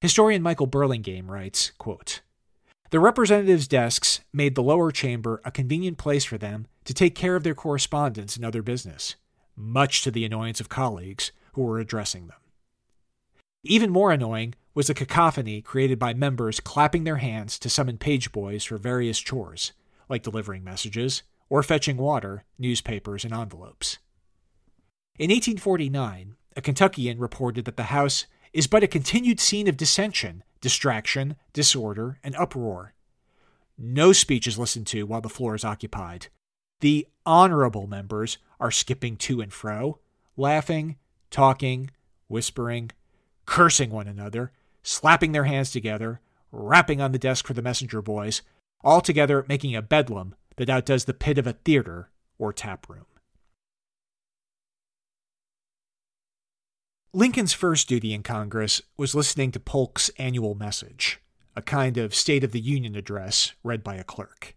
Historian 0.00 0.42
Michael 0.42 0.66
Burlingame 0.66 1.30
writes, 1.30 1.72
quote, 1.78 2.20
the 2.90 3.00
representatives' 3.00 3.68
desks 3.68 4.20
made 4.32 4.54
the 4.54 4.62
lower 4.62 4.90
chamber 4.90 5.40
a 5.44 5.50
convenient 5.50 5.98
place 5.98 6.24
for 6.24 6.38
them 6.38 6.66
to 6.84 6.94
take 6.94 7.14
care 7.14 7.36
of 7.36 7.42
their 7.42 7.54
correspondence 7.54 8.36
and 8.36 8.44
other 8.44 8.62
business, 8.62 9.16
much 9.54 10.02
to 10.02 10.10
the 10.10 10.24
annoyance 10.24 10.60
of 10.60 10.68
colleagues 10.68 11.32
who 11.52 11.62
were 11.62 11.78
addressing 11.78 12.28
them. 12.28 12.38
Even 13.64 13.90
more 13.90 14.12
annoying 14.12 14.54
was 14.74 14.86
the 14.86 14.94
cacophony 14.94 15.60
created 15.60 15.98
by 15.98 16.14
members 16.14 16.60
clapping 16.60 17.04
their 17.04 17.16
hands 17.16 17.58
to 17.58 17.68
summon 17.68 17.98
page 17.98 18.32
boys 18.32 18.64
for 18.64 18.78
various 18.78 19.18
chores, 19.18 19.72
like 20.08 20.22
delivering 20.22 20.64
messages 20.64 21.22
or 21.50 21.62
fetching 21.62 21.96
water, 21.96 22.44
newspapers, 22.58 23.24
and 23.24 23.34
envelopes. 23.34 23.98
In 25.18 25.30
1849, 25.30 26.36
a 26.56 26.60
Kentuckian 26.60 27.18
reported 27.18 27.64
that 27.64 27.76
the 27.76 27.84
House 27.84 28.26
is 28.52 28.66
but 28.66 28.82
a 28.82 28.88
continued 28.88 29.40
scene 29.40 29.68
of 29.68 29.76
dissension, 29.76 30.44
distraction, 30.60 31.36
disorder, 31.52 32.18
and 32.22 32.34
uproar. 32.36 32.94
No 33.76 34.12
speech 34.12 34.46
is 34.46 34.58
listened 34.58 34.86
to 34.88 35.04
while 35.04 35.20
the 35.20 35.28
floor 35.28 35.54
is 35.54 35.64
occupied. 35.64 36.28
The 36.80 37.06
honorable 37.24 37.86
members 37.86 38.38
are 38.60 38.70
skipping 38.70 39.16
to 39.18 39.40
and 39.40 39.52
fro, 39.52 39.98
laughing, 40.36 40.96
talking, 41.30 41.90
whispering, 42.28 42.90
cursing 43.46 43.90
one 43.90 44.08
another, 44.08 44.52
slapping 44.82 45.32
their 45.32 45.44
hands 45.44 45.70
together, 45.70 46.20
rapping 46.50 47.00
on 47.00 47.12
the 47.12 47.18
desk 47.18 47.46
for 47.46 47.54
the 47.54 47.62
messenger 47.62 48.02
boys, 48.02 48.42
altogether 48.82 49.44
making 49.48 49.74
a 49.74 49.82
bedlam 49.82 50.34
that 50.56 50.70
outdoes 50.70 51.04
the 51.04 51.14
pit 51.14 51.38
of 51.38 51.46
a 51.46 51.52
theater 51.52 52.10
or 52.38 52.52
tap 52.52 52.88
room. 52.88 53.06
Lincoln's 57.18 57.52
first 57.52 57.88
duty 57.88 58.14
in 58.14 58.22
Congress 58.22 58.80
was 58.96 59.12
listening 59.12 59.50
to 59.50 59.58
Polk's 59.58 60.08
annual 60.18 60.54
message, 60.54 61.20
a 61.56 61.60
kind 61.60 61.98
of 61.98 62.14
State 62.14 62.44
of 62.44 62.52
the 62.52 62.60
Union 62.60 62.94
address 62.94 63.54
read 63.64 63.82
by 63.82 63.96
a 63.96 64.04
clerk. 64.04 64.54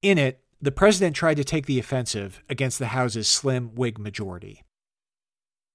In 0.00 0.16
it, 0.16 0.42
the 0.62 0.72
president 0.72 1.14
tried 1.14 1.36
to 1.36 1.44
take 1.44 1.66
the 1.66 1.78
offensive 1.78 2.42
against 2.48 2.78
the 2.78 2.86
House's 2.86 3.28
slim 3.28 3.74
Whig 3.74 3.98
majority. 3.98 4.62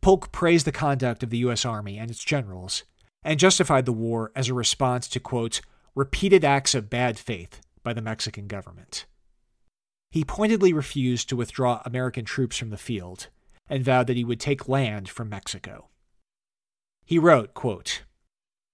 Polk 0.02 0.32
praised 0.32 0.65
the 0.65 0.71
conduct 0.71 1.21
of 1.21 1.30
the 1.30 1.38
U.S. 1.38 1.63
Army 1.65 2.00
and 2.00 2.10
its 2.10 2.24
generals, 2.24 2.84
and 3.24 3.39
justified 3.39 3.86
the 3.86 3.93
war 3.93 4.32
as 4.36 4.50
a 4.50 4.56
response 4.56 5.08
to, 5.10 5.19
quote, 5.19 5.62
repeated 5.93 6.43
acts 6.43 6.74
of 6.74 6.89
bad 6.89 7.19
faith 7.19 7.62
by 7.84 7.93
the 7.93 8.02
Mexican 8.02 8.48
government. 8.48 9.06
He 10.10 10.26
pointedly 10.26 10.74
refused 10.74 11.30
to 11.30 11.36
withdraw 11.36 11.84
American 11.86 12.26
troops 12.26 12.58
from 12.58 12.71
the 12.71 12.78
field 12.78 13.28
and 13.69 13.84
vowed 13.84 14.08
that 14.08 14.17
he 14.17 14.23
would 14.23 14.39
take 14.39 14.69
land 14.69 15.10
from 15.10 15.30
Mexico. 15.30 15.89
He 17.04 17.19
wrote, 17.19 17.54
quote, 17.54 18.04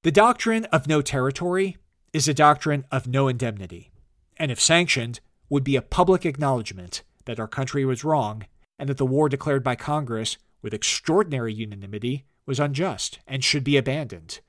The 0.04 0.12
doctrine 0.12 0.65
of 0.65 0.88
no 0.88 1.01
territory 1.01 1.77
is 2.13 2.27
a 2.27 2.34
doctrine 2.34 2.86
of 2.91 3.08
no 3.08 3.27
indemnity, 3.27 3.91
and 4.38 4.51
if 4.51 4.60
sanctioned, 4.60 5.19
would 5.49 5.63
be 5.63 5.75
a 5.75 5.82
public 5.82 6.25
acknowledgement 6.25 7.04
that 7.25 7.39
our 7.39 7.47
country 7.47 7.86
was 7.86 8.04
wrong 8.04 8.45
and 8.80 8.89
that 8.89 8.97
the 8.97 9.06
war 9.06 9.30
declared 9.30 9.63
by 9.63 9.75
Congress 9.75 10.38
with 10.62 10.73
extraordinary 10.73 11.54
unanimity 11.54 12.25
was 12.45 12.60
unjust 12.60 13.19
and 13.27 13.43
should 13.43 13.63
be 13.63 13.77
abandoned, 13.77 14.39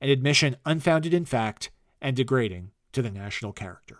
an 0.00 0.08
admission 0.08 0.56
unfounded 0.64 1.14
in 1.14 1.24
fact 1.24 1.70
and 2.00 2.16
degrading 2.16 2.70
to 2.92 3.02
the 3.02 3.10
national 3.10 3.52
character. 3.52 3.98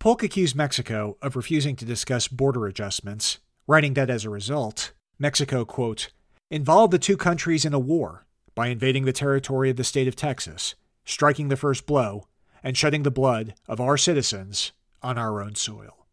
Polk 0.00 0.22
accused 0.22 0.54
Mexico 0.54 1.16
of 1.20 1.34
refusing 1.34 1.74
to 1.74 1.84
discuss 1.84 2.28
border 2.28 2.66
adjustments, 2.66 3.38
writing 3.66 3.94
that 3.94 4.08
as 4.08 4.24
a 4.24 4.30
result, 4.30 4.92
Mexico, 5.18 5.64
quote, 5.64 6.10
involved 6.52 6.92
the 6.92 7.00
two 7.00 7.16
countries 7.16 7.64
in 7.64 7.74
a 7.74 7.80
war 7.80 8.24
by 8.54 8.68
invading 8.68 9.04
the 9.04 9.12
territory 9.12 9.70
of 9.70 9.76
the 9.76 9.82
state 9.82 10.06
of 10.06 10.14
Texas, 10.14 10.76
striking 11.04 11.48
the 11.48 11.56
first 11.56 11.84
blow, 11.84 12.28
and 12.62 12.76
shedding 12.76 13.02
the 13.02 13.10
blood 13.10 13.54
of 13.66 13.80
our 13.80 13.96
citizens 13.96 14.70
on 15.02 15.18
our 15.18 15.42
own 15.42 15.56
soil. 15.56 16.06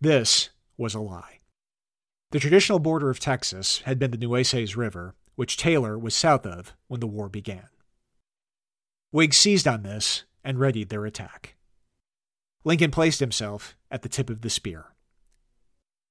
This 0.00 0.50
was 0.76 0.94
a 0.94 1.00
lie. 1.00 1.38
The 2.30 2.38
traditional 2.38 2.78
border 2.78 3.10
of 3.10 3.18
Texas 3.18 3.80
had 3.80 3.98
been 3.98 4.12
the 4.12 4.16
Nueces 4.16 4.76
River, 4.76 5.14
which 5.34 5.56
Taylor 5.56 5.98
was 5.98 6.14
south 6.14 6.46
of 6.46 6.74
when 6.86 7.00
the 7.00 7.08
war 7.08 7.28
began. 7.28 7.68
Whigs 9.10 9.36
seized 9.36 9.66
on 9.66 9.82
this 9.82 10.24
and 10.44 10.60
readied 10.60 10.90
their 10.90 11.04
attack. 11.06 11.56
Lincoln 12.64 12.90
placed 12.90 13.20
himself 13.20 13.76
at 13.90 14.02
the 14.02 14.08
tip 14.08 14.28
of 14.30 14.42
the 14.42 14.50
spear. 14.50 14.86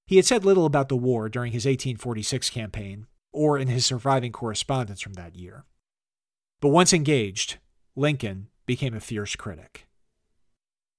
He 0.07 0.15
had 0.15 0.25
said 0.25 0.43
little 0.43 0.65
about 0.65 0.89
the 0.89 0.97
war 0.97 1.29
during 1.29 1.51
his 1.51 1.65
1846 1.65 2.49
campaign 2.49 3.05
or 3.31 3.57
in 3.57 3.67
his 3.67 3.85
surviving 3.85 4.31
correspondence 4.31 5.01
from 5.01 5.13
that 5.13 5.35
year. 5.35 5.65
But 6.61 6.69
once 6.69 6.93
engaged, 6.93 7.57
Lincoln 7.95 8.47
became 8.65 8.95
a 8.95 8.99
fierce 8.99 9.35
critic. 9.35 9.87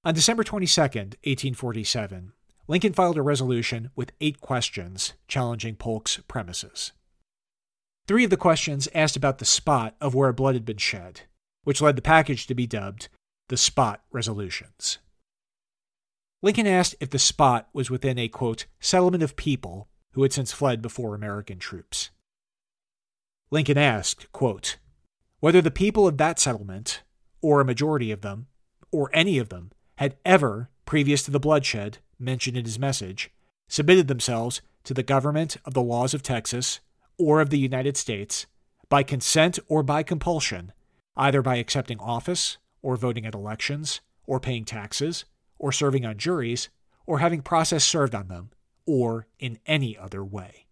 On 0.04 0.14
December 0.14 0.44
22, 0.44 0.80
1847, 0.80 2.32
Lincoln 2.68 2.92
filed 2.92 3.18
a 3.18 3.22
resolution 3.22 3.90
with 3.96 4.12
eight 4.20 4.40
questions 4.40 5.14
challenging 5.26 5.74
Polk's 5.74 6.20
premises. 6.28 6.92
Three 8.06 8.24
of 8.24 8.30
the 8.30 8.36
questions 8.36 8.88
asked 8.94 9.16
about 9.16 9.38
the 9.38 9.44
spot 9.44 9.96
of 10.00 10.14
where 10.14 10.32
blood 10.32 10.54
had 10.54 10.64
been 10.64 10.78
shed, 10.78 11.22
which 11.64 11.80
led 11.80 11.96
the 11.96 12.02
package 12.02 12.46
to 12.46 12.54
be 12.54 12.66
dubbed 12.66 13.08
the 13.48 13.56
Spot 13.56 14.00
Resolutions. 14.12 14.98
Lincoln 16.42 16.66
asked 16.66 16.94
if 17.00 17.10
the 17.10 17.18
spot 17.18 17.68
was 17.72 17.90
within 17.90 18.18
a, 18.18 18.28
quote, 18.28 18.66
settlement 18.80 19.22
of 19.22 19.36
people 19.36 19.88
who 20.12 20.22
had 20.22 20.32
since 20.32 20.52
fled 20.52 20.80
before 20.80 21.14
American 21.14 21.58
troops. 21.58 22.10
Lincoln 23.50 23.78
asked, 23.78 24.30
quote, 24.32 24.78
whether 25.40 25.60
the 25.60 25.70
people 25.70 26.06
of 26.06 26.18
that 26.18 26.38
settlement, 26.38 27.02
or 27.42 27.60
a 27.60 27.64
majority 27.64 28.10
of 28.10 28.20
them, 28.20 28.46
or 28.92 29.10
any 29.12 29.38
of 29.38 29.48
them, 29.48 29.72
had 29.96 30.16
ever, 30.24 30.70
previous 30.86 31.22
to 31.22 31.30
the 31.30 31.40
bloodshed 31.40 31.98
mentioned 32.18 32.56
in 32.56 32.64
his 32.64 32.78
message, 32.78 33.30
submitted 33.68 34.08
themselves 34.08 34.62
to 34.84 34.94
the 34.94 35.02
government 35.02 35.56
of 35.64 35.74
the 35.74 35.82
laws 35.82 36.14
of 36.14 36.22
Texas 36.22 36.80
or 37.18 37.40
of 37.40 37.50
the 37.50 37.58
United 37.58 37.96
States 37.96 38.46
by 38.88 39.02
consent 39.02 39.58
or 39.68 39.82
by 39.82 40.02
compulsion, 40.02 40.72
either 41.16 41.42
by 41.42 41.56
accepting 41.56 41.98
office 41.98 42.58
or 42.82 42.96
voting 42.96 43.26
at 43.26 43.34
elections 43.34 44.00
or 44.26 44.40
paying 44.40 44.64
taxes 44.64 45.24
or 45.60 45.70
serving 45.70 46.04
on 46.04 46.16
juries, 46.16 46.70
or 47.06 47.20
having 47.20 47.42
process 47.42 47.84
served 47.84 48.14
on 48.14 48.26
them, 48.26 48.50
or 48.86 49.28
in 49.38 49.58
any 49.66 49.96
other 49.96 50.24
way. 50.24 50.66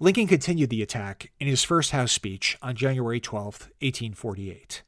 Lincoln 0.00 0.26
continued 0.26 0.70
the 0.70 0.82
attack 0.82 1.30
in 1.38 1.46
his 1.46 1.64
first 1.64 1.90
House 1.90 2.12
speech 2.12 2.56
on 2.62 2.74
January 2.74 3.20
12, 3.20 3.44
1848. 3.80 4.82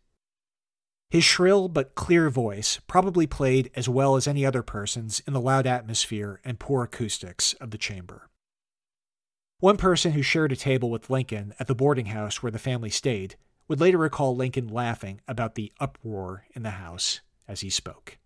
His 1.10 1.24
shrill 1.24 1.68
but 1.68 1.96
clear 1.96 2.30
voice 2.30 2.78
probably 2.86 3.26
played 3.26 3.70
as 3.74 3.88
well 3.88 4.14
as 4.14 4.28
any 4.28 4.46
other 4.46 4.62
person's 4.62 5.20
in 5.26 5.32
the 5.32 5.40
loud 5.40 5.66
atmosphere 5.66 6.40
and 6.44 6.60
poor 6.60 6.84
acoustics 6.84 7.52
of 7.54 7.72
the 7.72 7.78
chamber. 7.78 8.28
One 9.58 9.76
person 9.76 10.12
who 10.12 10.22
shared 10.22 10.52
a 10.52 10.56
table 10.56 10.88
with 10.88 11.10
Lincoln 11.10 11.52
at 11.58 11.66
the 11.66 11.74
boarding 11.74 12.06
house 12.06 12.42
where 12.42 12.52
the 12.52 12.58
family 12.58 12.90
stayed 12.90 13.34
would 13.70 13.80
later 13.80 13.98
recall 13.98 14.34
Lincoln 14.34 14.66
laughing 14.66 15.20
about 15.28 15.54
the 15.54 15.72
uproar 15.78 16.44
in 16.56 16.64
the 16.64 16.70
house 16.70 17.20
as 17.46 17.60
he 17.60 17.70
spoke. 17.70 18.18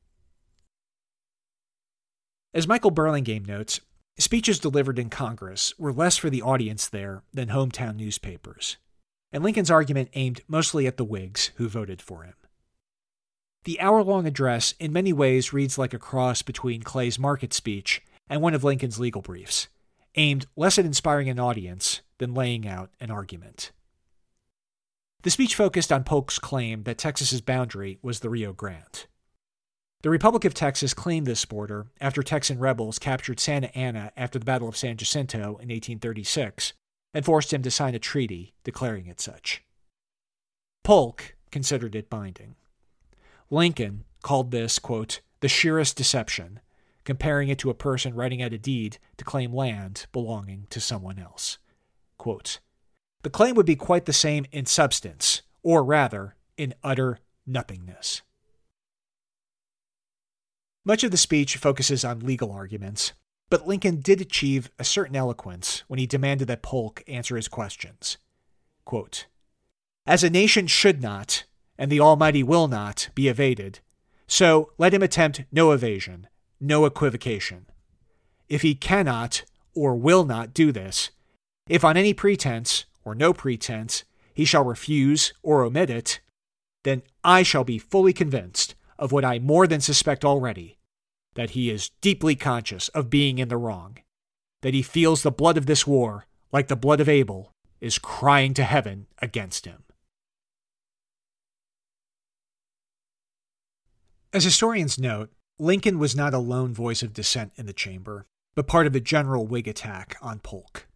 As 2.54 2.66
Michael 2.66 2.90
Burlingame 2.90 3.44
notes, 3.44 3.80
speeches 4.18 4.58
delivered 4.58 4.98
in 4.98 5.10
Congress 5.10 5.78
were 5.78 5.92
less 5.92 6.16
for 6.16 6.30
the 6.30 6.40
audience 6.40 6.88
there 6.88 7.24
than 7.34 7.48
hometown 7.48 7.96
newspapers, 7.96 8.78
and 9.32 9.44
Lincoln's 9.44 9.70
argument 9.70 10.08
aimed 10.14 10.40
mostly 10.48 10.86
at 10.86 10.96
the 10.96 11.04
Whigs 11.04 11.50
who 11.56 11.68
voted 11.68 12.00
for 12.00 12.22
him. 12.22 12.34
The 13.64 13.78
hour 13.80 14.02
long 14.02 14.26
address 14.26 14.72
in 14.80 14.94
many 14.94 15.12
ways 15.12 15.52
reads 15.52 15.76
like 15.76 15.92
a 15.92 15.98
cross 15.98 16.40
between 16.40 16.82
Clay's 16.82 17.18
market 17.18 17.52
speech 17.52 18.00
and 18.30 18.40
one 18.40 18.54
of 18.54 18.64
Lincoln's 18.64 18.98
legal 18.98 19.20
briefs, 19.20 19.68
aimed 20.14 20.46
less 20.56 20.78
at 20.78 20.86
inspiring 20.86 21.28
an 21.28 21.38
audience 21.38 22.00
than 22.16 22.32
laying 22.32 22.66
out 22.66 22.88
an 22.98 23.10
argument. 23.10 23.72
The 25.24 25.30
speech 25.30 25.54
focused 25.54 25.90
on 25.90 26.04
Polk's 26.04 26.38
claim 26.38 26.82
that 26.82 26.98
Texas's 26.98 27.40
boundary 27.40 27.98
was 28.02 28.20
the 28.20 28.28
Rio 28.28 28.52
Grande. 28.52 29.06
The 30.02 30.10
Republic 30.10 30.44
of 30.44 30.52
Texas 30.52 30.92
claimed 30.92 31.26
this 31.26 31.46
border 31.46 31.86
after 31.98 32.22
Texan 32.22 32.58
rebels 32.58 32.98
captured 32.98 33.40
Santa 33.40 33.74
Anna 33.74 34.12
after 34.18 34.38
the 34.38 34.44
Battle 34.44 34.68
of 34.68 34.76
San 34.76 34.98
Jacinto 34.98 35.38
in 35.38 35.70
1836 35.70 36.74
and 37.14 37.24
forced 37.24 37.54
him 37.54 37.62
to 37.62 37.70
sign 37.70 37.94
a 37.94 37.98
treaty 37.98 38.52
declaring 38.64 39.06
it 39.06 39.18
such. 39.18 39.62
Polk 40.82 41.36
considered 41.50 41.94
it 41.94 42.10
binding. 42.10 42.56
Lincoln 43.48 44.04
called 44.22 44.50
this, 44.50 44.78
quote, 44.78 45.22
the 45.40 45.48
sheerest 45.48 45.96
deception, 45.96 46.60
comparing 47.04 47.48
it 47.48 47.58
to 47.60 47.70
a 47.70 47.74
person 47.74 48.12
writing 48.12 48.42
out 48.42 48.52
a 48.52 48.58
deed 48.58 48.98
to 49.16 49.24
claim 49.24 49.54
land 49.54 50.04
belonging 50.12 50.66
to 50.68 50.82
someone 50.82 51.18
else. 51.18 51.56
Quote, 52.18 52.58
the 53.24 53.30
claim 53.30 53.56
would 53.56 53.66
be 53.66 53.74
quite 53.74 54.04
the 54.04 54.12
same 54.12 54.44
in 54.52 54.66
substance, 54.66 55.40
or 55.62 55.82
rather, 55.82 56.36
in 56.58 56.74
utter 56.84 57.18
nothingness. 57.46 58.20
Much 60.84 61.02
of 61.02 61.10
the 61.10 61.16
speech 61.16 61.56
focuses 61.56 62.04
on 62.04 62.20
legal 62.20 62.52
arguments, 62.52 63.14
but 63.48 63.66
Lincoln 63.66 64.00
did 64.00 64.20
achieve 64.20 64.70
a 64.78 64.84
certain 64.84 65.16
eloquence 65.16 65.84
when 65.88 65.98
he 65.98 66.06
demanded 66.06 66.48
that 66.48 66.62
Polk 66.62 67.02
answer 67.08 67.36
his 67.36 67.48
questions. 67.48 68.18
Quote, 68.84 69.26
As 70.06 70.22
a 70.22 70.28
nation 70.28 70.66
should 70.66 71.00
not, 71.00 71.44
and 71.78 71.90
the 71.90 72.00
Almighty 72.00 72.42
will 72.42 72.68
not 72.68 73.08
be 73.14 73.28
evaded. 73.28 73.80
So 74.26 74.72
let 74.76 74.92
him 74.92 75.02
attempt 75.02 75.44
no 75.50 75.72
evasion, 75.72 76.28
no 76.60 76.84
equivocation. 76.84 77.66
If 78.50 78.60
he 78.60 78.74
cannot 78.74 79.44
or 79.74 79.96
will 79.96 80.24
not 80.24 80.52
do 80.52 80.72
this, 80.72 81.10
if 81.66 81.84
on 81.84 81.96
any 81.96 82.12
pretense 82.12 82.84
or 83.04 83.14
no 83.14 83.32
pretense 83.32 84.04
he 84.34 84.44
shall 84.44 84.64
refuse 84.64 85.32
or 85.42 85.62
omit 85.62 85.90
it, 85.90 86.20
then 86.82 87.02
I 87.22 87.42
shall 87.42 87.64
be 87.64 87.78
fully 87.78 88.12
convinced 88.12 88.74
of 88.98 89.12
what 89.12 89.24
I 89.24 89.38
more 89.38 89.66
than 89.66 89.80
suspect 89.80 90.24
already 90.24 90.78
that 91.34 91.50
he 91.50 91.70
is 91.70 91.90
deeply 92.00 92.36
conscious 92.36 92.88
of 92.88 93.10
being 93.10 93.38
in 93.38 93.48
the 93.48 93.56
wrong, 93.56 93.98
that 94.62 94.74
he 94.74 94.82
feels 94.82 95.22
the 95.22 95.30
blood 95.30 95.56
of 95.56 95.66
this 95.66 95.86
war, 95.86 96.26
like 96.52 96.68
the 96.68 96.76
blood 96.76 97.00
of 97.00 97.08
Abel, 97.08 97.52
is 97.80 97.98
crying 97.98 98.54
to 98.54 98.64
heaven 98.64 99.06
against 99.20 99.66
him. 99.66 99.82
As 104.32 104.44
historians 104.44 104.98
note, 104.98 105.30
Lincoln 105.58 105.98
was 105.98 106.16
not 106.16 106.34
a 106.34 106.38
lone 106.38 106.74
voice 106.74 107.02
of 107.02 107.12
dissent 107.12 107.52
in 107.56 107.66
the 107.66 107.72
chamber, 107.72 108.26
but 108.54 108.66
part 108.66 108.86
of 108.86 108.94
a 108.94 109.00
general 109.00 109.46
Whig 109.46 109.68
attack 109.68 110.16
on 110.20 110.40
Polk. 110.40 110.86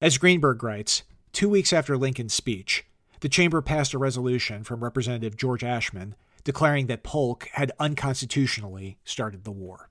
As 0.00 0.16
Greenberg 0.16 0.62
writes, 0.62 1.02
two 1.32 1.48
weeks 1.48 1.72
after 1.72 1.96
Lincoln's 1.96 2.32
speech, 2.32 2.86
the 3.20 3.28
chamber 3.28 3.60
passed 3.60 3.92
a 3.92 3.98
resolution 3.98 4.64
from 4.64 4.82
Representative 4.82 5.36
George 5.36 5.62
Ashmun 5.62 6.14
declaring 6.42 6.86
that 6.86 7.02
Polk 7.02 7.48
had 7.52 7.72
unconstitutionally 7.78 8.98
started 9.04 9.44
the 9.44 9.50
war. 9.50 9.90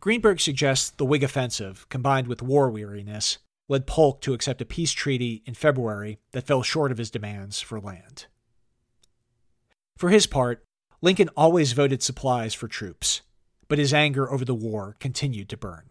Greenberg 0.00 0.40
suggests 0.40 0.90
the 0.90 1.04
Whig 1.04 1.22
offensive, 1.22 1.86
combined 1.90 2.26
with 2.26 2.42
war 2.42 2.70
weariness, 2.70 3.38
led 3.68 3.86
Polk 3.86 4.20
to 4.22 4.32
accept 4.32 4.62
a 4.62 4.66
peace 4.66 4.92
treaty 4.92 5.42
in 5.46 5.54
February 5.54 6.18
that 6.32 6.46
fell 6.46 6.62
short 6.62 6.90
of 6.90 6.98
his 6.98 7.10
demands 7.10 7.60
for 7.60 7.78
land. 7.78 8.26
For 9.96 10.08
his 10.08 10.26
part, 10.26 10.64
Lincoln 11.02 11.28
always 11.36 11.72
voted 11.72 12.02
supplies 12.02 12.54
for 12.54 12.68
troops, 12.68 13.20
but 13.68 13.78
his 13.78 13.94
anger 13.94 14.32
over 14.32 14.44
the 14.44 14.54
war 14.54 14.96
continued 14.98 15.48
to 15.50 15.56
burn. 15.56 15.90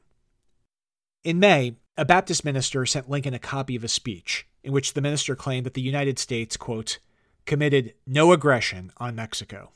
In 1.23 1.39
May, 1.39 1.75
a 2.01 2.05
Baptist 2.05 2.43
minister 2.43 2.83
sent 2.83 3.11
Lincoln 3.11 3.35
a 3.35 3.39
copy 3.39 3.75
of 3.75 3.83
a 3.83 3.87
speech 3.87 4.47
in 4.63 4.71
which 4.71 4.93
the 4.93 5.01
minister 5.01 5.35
claimed 5.35 5.67
that 5.67 5.75
the 5.75 5.81
United 5.81 6.17
States, 6.17 6.57
quote, 6.57 6.97
committed 7.45 7.93
no 8.07 8.31
aggression 8.31 8.91
on 8.97 9.13
Mexico. 9.13 9.69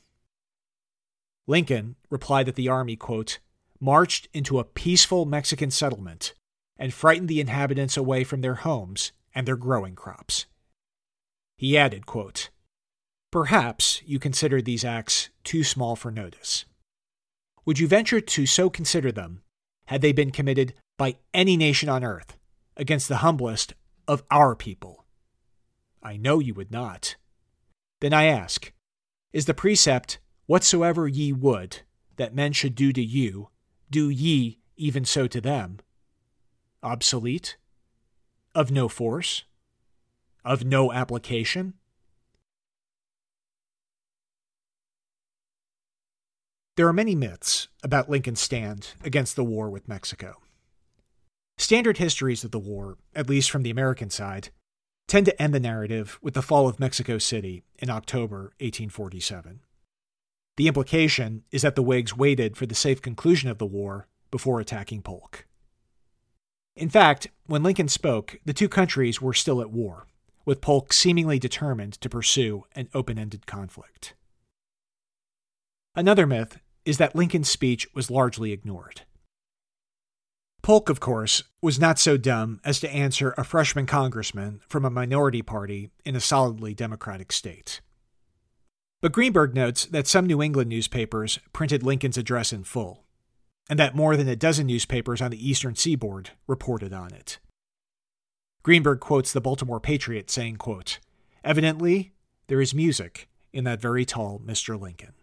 Lincoln 1.45 1.97
replied 2.09 2.47
that 2.47 2.55
the 2.55 2.67
army, 2.67 2.95
quote, 2.95 3.37
marched 3.79 4.27
into 4.33 4.57
a 4.57 4.63
peaceful 4.63 5.27
Mexican 5.27 5.69
settlement 5.69 6.33
and 6.77 6.95
frightened 6.95 7.29
the 7.29 7.39
inhabitants 7.39 7.95
away 7.95 8.23
from 8.23 8.41
their 8.41 8.55
homes 8.55 9.11
and 9.35 9.47
their 9.47 9.55
growing 9.55 9.93
crops. 9.93 10.47
He 11.57 11.77
added, 11.77 12.07
quote, 12.07 12.49
Perhaps 13.31 14.01
you 14.03 14.17
consider 14.17 14.63
these 14.63 14.83
acts 14.83 15.29
too 15.43 15.63
small 15.63 15.95
for 15.95 16.09
notice. 16.09 16.65
Would 17.65 17.77
you 17.77 17.87
venture 17.87 18.19
to 18.19 18.47
so 18.47 18.71
consider 18.71 19.11
them 19.11 19.43
had 19.85 20.01
they 20.01 20.11
been 20.11 20.31
committed 20.31 20.73
by 20.97 21.17
any 21.33 21.57
nation 21.57 21.89
on 21.89 22.03
earth 22.03 22.37
against 22.77 23.07
the 23.07 23.17
humblest 23.17 23.73
of 24.07 24.23
our 24.31 24.55
people? 24.55 25.05
I 26.01 26.17
know 26.17 26.39
you 26.39 26.53
would 26.53 26.71
not. 26.71 27.15
Then 28.01 28.13
I 28.13 28.25
ask 28.25 28.71
Is 29.33 29.45
the 29.45 29.53
precept, 29.53 30.19
Whatsoever 30.47 31.07
ye 31.07 31.33
would 31.33 31.81
that 32.17 32.35
men 32.35 32.53
should 32.53 32.75
do 32.75 32.93
to 32.93 33.03
you, 33.03 33.49
do 33.89 34.09
ye 34.09 34.59
even 34.77 35.05
so 35.05 35.27
to 35.27 35.41
them, 35.41 35.79
obsolete? 36.83 37.57
Of 38.53 38.71
no 38.71 38.87
force? 38.87 39.43
Of 40.45 40.63
no 40.63 40.93
application? 40.93 41.73
There 46.77 46.87
are 46.87 46.93
many 46.93 47.15
myths 47.15 47.69
about 47.83 48.09
Lincoln's 48.09 48.41
stand 48.41 48.93
against 49.03 49.35
the 49.35 49.43
war 49.43 49.69
with 49.69 49.87
Mexico. 49.87 50.35
Standard 51.57 51.97
histories 51.97 52.43
of 52.43 52.51
the 52.51 52.59
war, 52.59 52.97
at 53.15 53.29
least 53.29 53.49
from 53.49 53.63
the 53.63 53.69
American 53.69 54.09
side, 54.09 54.49
tend 55.07 55.25
to 55.25 55.41
end 55.41 55.53
the 55.53 55.59
narrative 55.59 56.19
with 56.21 56.33
the 56.33 56.41
fall 56.41 56.67
of 56.67 56.79
Mexico 56.79 57.17
City 57.17 57.63
in 57.79 57.89
October 57.89 58.53
1847. 58.59 59.61
The 60.57 60.67
implication 60.67 61.43
is 61.51 61.61
that 61.61 61.75
the 61.75 61.83
Whigs 61.83 62.15
waited 62.15 62.57
for 62.57 62.65
the 62.65 62.75
safe 62.75 63.01
conclusion 63.01 63.49
of 63.49 63.57
the 63.57 63.65
war 63.65 64.07
before 64.31 64.59
attacking 64.59 65.01
Polk. 65.01 65.45
In 66.75 66.89
fact, 66.89 67.27
when 67.45 67.63
Lincoln 67.63 67.87
spoke, 67.87 68.37
the 68.43 68.53
two 68.53 68.67
countries 68.67 69.21
were 69.21 69.33
still 69.33 69.61
at 69.61 69.71
war, 69.71 70.07
with 70.43 70.61
Polk 70.61 70.91
seemingly 70.91 71.39
determined 71.39 71.93
to 72.01 72.09
pursue 72.09 72.65
an 72.75 72.89
open 72.93 73.17
ended 73.17 73.45
conflict. 73.45 74.13
Another 75.95 76.27
myth 76.27 76.59
is 76.83 76.97
that 76.97 77.15
Lincoln's 77.15 77.49
speech 77.49 77.87
was 77.93 78.11
largely 78.11 78.51
ignored. 78.51 79.03
Polk, 80.65 80.89
of 80.89 80.99
course, 80.99 81.43
was 81.61 81.79
not 81.79 81.99
so 81.99 82.17
dumb 82.17 82.59
as 82.65 82.79
to 82.79 82.89
answer 82.89 83.35
a 83.37 83.43
freshman 83.43 83.85
congressman 83.85 84.61
from 84.67 84.83
a 84.83 84.89
minority 84.89 85.43
party 85.43 85.91
in 86.03 86.15
a 86.15 86.19
solidly 86.19 86.73
Democratic 86.73 87.31
state. 87.31 87.81
But 88.99 89.11
Greenberg 89.11 89.53
notes 89.53 89.85
that 89.85 90.07
some 90.07 90.25
New 90.25 90.41
England 90.41 90.71
newspapers 90.71 91.37
printed 91.53 91.83
Lincoln's 91.83 92.17
address 92.17 92.51
in 92.51 92.63
full, 92.63 93.03
and 93.69 93.77
that 93.77 93.93
more 93.93 94.17
than 94.17 94.27
a 94.27 94.35
dozen 94.35 94.65
newspapers 94.65 95.21
on 95.21 95.29
the 95.29 95.49
eastern 95.49 95.75
seaboard 95.75 96.31
reported 96.47 96.93
on 96.93 97.13
it. 97.13 97.37
Greenberg 98.63 98.99
quotes 98.99 99.31
the 99.31 99.41
Baltimore 99.41 99.79
Patriot 99.79 100.31
saying, 100.31 100.55
quote, 100.55 100.97
Evidently, 101.43 102.13
there 102.47 102.59
is 102.59 102.73
music 102.73 103.29
in 103.53 103.65
that 103.65 103.79
very 103.79 104.03
tall 104.03 104.41
Mr. 104.43 104.81
Lincoln. 104.81 105.13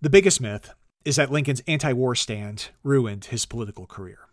The 0.00 0.10
biggest 0.10 0.40
myth 0.40 0.74
is 1.04 1.16
that 1.16 1.30
Lincoln's 1.30 1.62
anti 1.66 1.92
war 1.92 2.14
stand 2.14 2.70
ruined 2.82 3.26
his 3.26 3.46
political 3.46 3.86
career. 3.86 4.28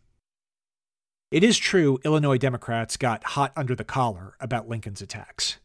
It 1.32 1.44
is 1.44 1.58
true 1.58 2.00
Illinois 2.04 2.38
Democrats 2.38 2.98
got 2.98 3.24
hot 3.24 3.54
under 3.56 3.76
the 3.76 3.84
collar 3.84 4.36
about 4.40 4.68
Lincoln's 4.68 5.02
attacks. 5.02 5.58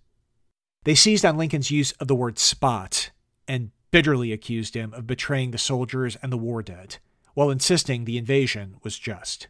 They 0.84 0.94
seized 0.94 1.24
on 1.24 1.38
Lincoln's 1.38 1.70
use 1.70 1.92
of 1.92 2.08
the 2.08 2.14
word 2.14 2.38
spot 2.38 3.10
and 3.48 3.70
bitterly 3.90 4.32
accused 4.32 4.74
him 4.74 4.92
of 4.92 5.06
betraying 5.06 5.50
the 5.50 5.58
soldiers 5.58 6.16
and 6.16 6.30
the 6.30 6.36
war 6.36 6.62
dead, 6.62 6.98
while 7.32 7.50
insisting 7.50 8.04
the 8.04 8.18
invasion 8.18 8.76
was 8.82 8.98
just. 8.98 9.48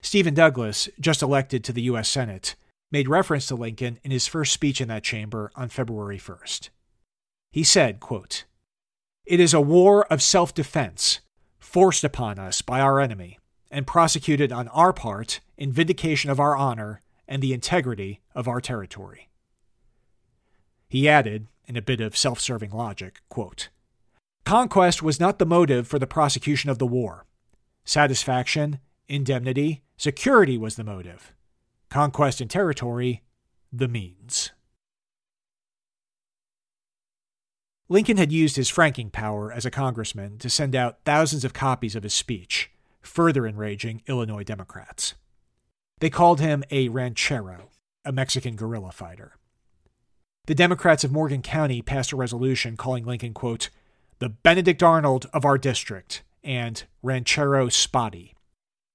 Stephen 0.00 0.34
Douglas, 0.34 0.88
just 1.00 1.22
elected 1.22 1.64
to 1.64 1.72
the 1.72 1.82
U.S. 1.82 2.08
Senate, 2.08 2.54
made 2.90 3.08
reference 3.08 3.46
to 3.46 3.54
Lincoln 3.54 3.98
in 4.02 4.10
his 4.10 4.26
first 4.26 4.52
speech 4.52 4.80
in 4.80 4.88
that 4.88 5.02
chamber 5.02 5.50
on 5.54 5.68
February 5.68 6.18
1st. 6.18 6.70
He 7.52 7.64
said, 7.64 8.00
quote, 8.00 8.44
It 9.28 9.40
is 9.40 9.52
a 9.52 9.60
war 9.60 10.06
of 10.06 10.22
self 10.22 10.54
defense 10.54 11.20
forced 11.58 12.02
upon 12.02 12.38
us 12.38 12.62
by 12.62 12.80
our 12.80 12.98
enemy 12.98 13.38
and 13.70 13.86
prosecuted 13.86 14.50
on 14.50 14.68
our 14.68 14.94
part 14.94 15.40
in 15.58 15.70
vindication 15.70 16.30
of 16.30 16.40
our 16.40 16.56
honor 16.56 17.02
and 17.28 17.42
the 17.42 17.52
integrity 17.52 18.22
of 18.34 18.48
our 18.48 18.62
territory. 18.62 19.28
He 20.88 21.06
added, 21.06 21.46
in 21.66 21.76
a 21.76 21.82
bit 21.82 22.00
of 22.00 22.16
self 22.16 22.40
serving 22.40 22.70
logic, 22.70 23.20
quote, 23.28 23.68
Conquest 24.46 25.02
was 25.02 25.20
not 25.20 25.38
the 25.38 25.44
motive 25.44 25.86
for 25.86 25.98
the 25.98 26.06
prosecution 26.06 26.70
of 26.70 26.78
the 26.78 26.86
war. 26.86 27.26
Satisfaction, 27.84 28.78
indemnity, 29.08 29.82
security 29.98 30.56
was 30.56 30.76
the 30.76 30.84
motive. 30.84 31.34
Conquest 31.90 32.40
and 32.40 32.50
territory, 32.50 33.22
the 33.70 33.88
means. 33.88 34.52
Lincoln 37.90 38.18
had 38.18 38.30
used 38.30 38.56
his 38.56 38.68
franking 38.68 39.08
power 39.08 39.50
as 39.50 39.64
a 39.64 39.70
congressman 39.70 40.36
to 40.38 40.50
send 40.50 40.76
out 40.76 40.98
thousands 41.06 41.42
of 41.42 41.54
copies 41.54 41.96
of 41.96 42.02
his 42.02 42.12
speech, 42.12 42.70
further 43.00 43.46
enraging 43.46 44.02
Illinois 44.06 44.44
Democrats. 44.44 45.14
They 46.00 46.10
called 46.10 46.38
him 46.38 46.64
a 46.70 46.90
ranchero, 46.90 47.70
a 48.04 48.12
Mexican 48.12 48.56
guerrilla 48.56 48.92
fighter. 48.92 49.36
The 50.46 50.54
Democrats 50.54 51.02
of 51.02 51.12
Morgan 51.12 51.40
County 51.40 51.80
passed 51.80 52.12
a 52.12 52.16
resolution 52.16 52.76
calling 52.76 53.06
Lincoln, 53.06 53.32
quote, 53.32 53.70
the 54.18 54.28
Benedict 54.28 54.82
Arnold 54.82 55.26
of 55.32 55.46
our 55.46 55.56
district 55.56 56.22
and 56.44 56.84
ranchero 57.02 57.70
spotty, 57.70 58.34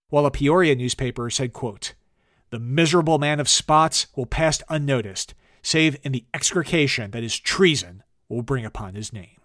while 0.09 0.27
a 0.27 0.31
Peoria 0.31 0.75
newspaper 0.75 1.31
said, 1.31 1.51
quote, 1.51 1.93
the 2.51 2.59
miserable 2.59 3.17
man 3.17 3.39
of 3.39 3.49
spots 3.49 4.05
will 4.15 4.27
pass 4.27 4.61
unnoticed, 4.69 5.33
save 5.63 5.97
in 6.03 6.11
the 6.11 6.25
execration 6.33 7.09
that 7.11 7.23
is 7.23 7.39
treason 7.39 8.03
will 8.33 8.43
bring 8.43 8.65
upon 8.65 8.95
his 8.95 9.13
name. 9.13 9.39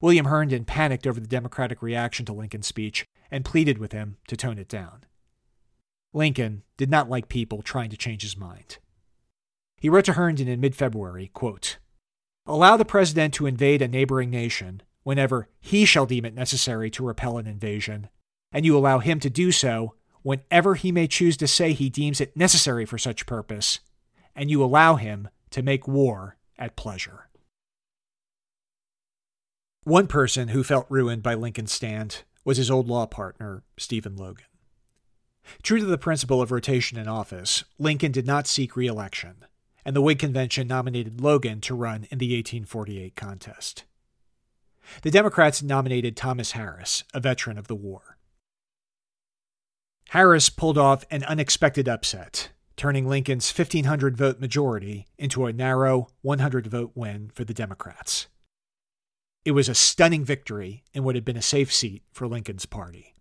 William 0.00 0.26
Herndon 0.26 0.64
panicked 0.64 1.06
over 1.06 1.20
the 1.20 1.26
Democratic 1.26 1.80
reaction 1.80 2.26
to 2.26 2.32
Lincoln's 2.32 2.66
speech 2.66 3.06
and 3.30 3.44
pleaded 3.44 3.78
with 3.78 3.92
him 3.92 4.18
to 4.28 4.36
tone 4.36 4.58
it 4.58 4.68
down. 4.68 5.04
Lincoln 6.12 6.62
did 6.76 6.90
not 6.90 7.08
like 7.08 7.28
people 7.28 7.62
trying 7.62 7.90
to 7.90 7.96
change 7.96 8.22
his 8.22 8.36
mind. 8.36 8.78
He 9.78 9.88
wrote 9.88 10.04
to 10.06 10.14
Herndon 10.14 10.48
in 10.48 10.60
mid 10.60 10.74
February, 10.74 11.30
Allow 12.46 12.76
the 12.76 12.84
president 12.84 13.34
to 13.34 13.46
invade 13.46 13.82
a 13.82 13.88
neighboring 13.88 14.30
nation 14.30 14.82
whenever 15.02 15.48
he 15.60 15.84
shall 15.84 16.06
deem 16.06 16.24
it 16.24 16.34
necessary 16.34 16.90
to 16.90 17.04
repel 17.04 17.38
an 17.38 17.46
invasion, 17.46 18.08
and 18.52 18.64
you 18.64 18.76
allow 18.76 18.98
him 18.98 19.20
to 19.20 19.30
do 19.30 19.52
so 19.52 19.94
whenever 20.22 20.74
he 20.74 20.90
may 20.90 21.06
choose 21.06 21.36
to 21.36 21.46
say 21.46 21.72
he 21.72 21.88
deems 21.88 22.20
it 22.20 22.36
necessary 22.36 22.84
for 22.84 22.98
such 22.98 23.26
purpose, 23.26 23.80
and 24.34 24.50
you 24.50 24.62
allow 24.62 24.96
him 24.96 25.28
to 25.50 25.62
make 25.62 25.86
war 25.86 26.35
at 26.58 26.76
pleasure. 26.76 27.28
One 29.84 30.06
person 30.06 30.48
who 30.48 30.64
felt 30.64 30.86
ruined 30.88 31.22
by 31.22 31.34
Lincoln's 31.34 31.72
stand 31.72 32.24
was 32.44 32.56
his 32.56 32.70
old 32.70 32.88
law 32.88 33.06
partner, 33.06 33.62
Stephen 33.78 34.16
Logan. 34.16 34.46
True 35.62 35.78
to 35.78 35.84
the 35.84 35.98
principle 35.98 36.42
of 36.42 36.50
rotation 36.50 36.98
in 36.98 37.06
office, 37.06 37.64
Lincoln 37.78 38.12
did 38.12 38.26
not 38.26 38.46
seek 38.46 38.76
re 38.76 38.86
election, 38.86 39.44
and 39.84 39.94
the 39.94 40.02
Whig 40.02 40.18
convention 40.18 40.66
nominated 40.66 41.20
Logan 41.20 41.60
to 41.62 41.74
run 41.74 42.08
in 42.10 42.18
the 42.18 42.34
1848 42.36 43.14
contest. 43.14 43.84
The 45.02 45.10
Democrats 45.10 45.62
nominated 45.62 46.16
Thomas 46.16 46.52
Harris, 46.52 47.04
a 47.14 47.20
veteran 47.20 47.58
of 47.58 47.68
the 47.68 47.74
war. 47.74 48.16
Harris 50.10 50.48
pulled 50.48 50.78
off 50.78 51.04
an 51.10 51.24
unexpected 51.24 51.88
upset, 51.88 52.50
turning 52.76 53.08
Lincoln's 53.08 53.56
1,500 53.56 54.16
vote 54.16 54.40
majority 54.40 55.06
into 55.18 55.46
a 55.46 55.52
narrow 55.52 56.08
100 56.22 56.66
vote 56.66 56.92
win 56.94 57.30
for 57.34 57.44
the 57.44 57.54
Democrats. 57.54 58.26
It 59.44 59.52
was 59.52 59.68
a 59.68 59.74
stunning 59.74 60.24
victory 60.24 60.82
in 60.92 61.04
what 61.04 61.14
had 61.14 61.24
been 61.24 61.36
a 61.36 61.42
safe 61.42 61.72
seat 61.72 62.02
for 62.12 62.26
Lincoln's 62.26 62.66
party. 62.66 63.14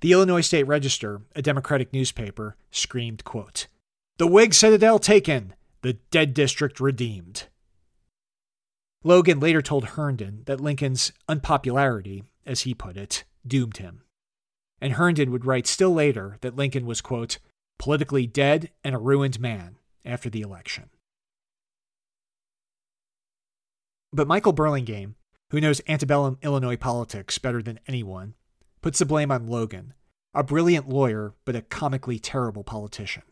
The 0.00 0.12
Illinois 0.12 0.42
State 0.42 0.64
Register, 0.64 1.22
a 1.34 1.42
Democratic 1.42 1.92
newspaper, 1.92 2.56
screamed, 2.70 3.24
quote, 3.24 3.66
The 4.18 4.26
Whig 4.26 4.54
citadel 4.54 4.98
taken, 4.98 5.54
the 5.82 5.94
dead 6.10 6.34
district 6.34 6.80
redeemed. 6.80 7.44
Logan 9.02 9.40
later 9.40 9.60
told 9.60 9.84
Herndon 9.84 10.42
that 10.46 10.60
Lincoln's 10.60 11.12
unpopularity, 11.28 12.24
as 12.46 12.62
he 12.62 12.74
put 12.74 12.96
it, 12.96 13.24
doomed 13.46 13.78
him 13.78 14.04
and 14.84 14.92
Herndon 14.92 15.30
would 15.30 15.46
write 15.46 15.66
still 15.66 15.92
later 15.94 16.36
that 16.42 16.56
Lincoln 16.56 16.84
was, 16.84 17.00
quote, 17.00 17.38
politically 17.78 18.26
dead 18.26 18.70
and 18.82 18.94
a 18.94 18.98
ruined 18.98 19.40
man 19.40 19.76
after 20.04 20.30
the 20.30 20.40
election. 20.40 20.90
But 24.12 24.28
Michael 24.28 24.52
Burlingame, 24.52 25.16
who 25.50 25.60
knows 25.60 25.80
antebellum 25.88 26.38
Illinois 26.42 26.76
politics 26.76 27.38
better 27.38 27.62
than 27.62 27.80
anyone, 27.86 28.34
puts 28.80 28.98
the 28.98 29.06
blame 29.06 29.30
on 29.30 29.48
Logan, 29.48 29.94
a 30.34 30.42
brilliant 30.42 30.88
lawyer 30.88 31.34
but 31.44 31.56
a 31.56 31.62
comically 31.62 32.18
terrible 32.18 32.64
politician. 32.64 33.22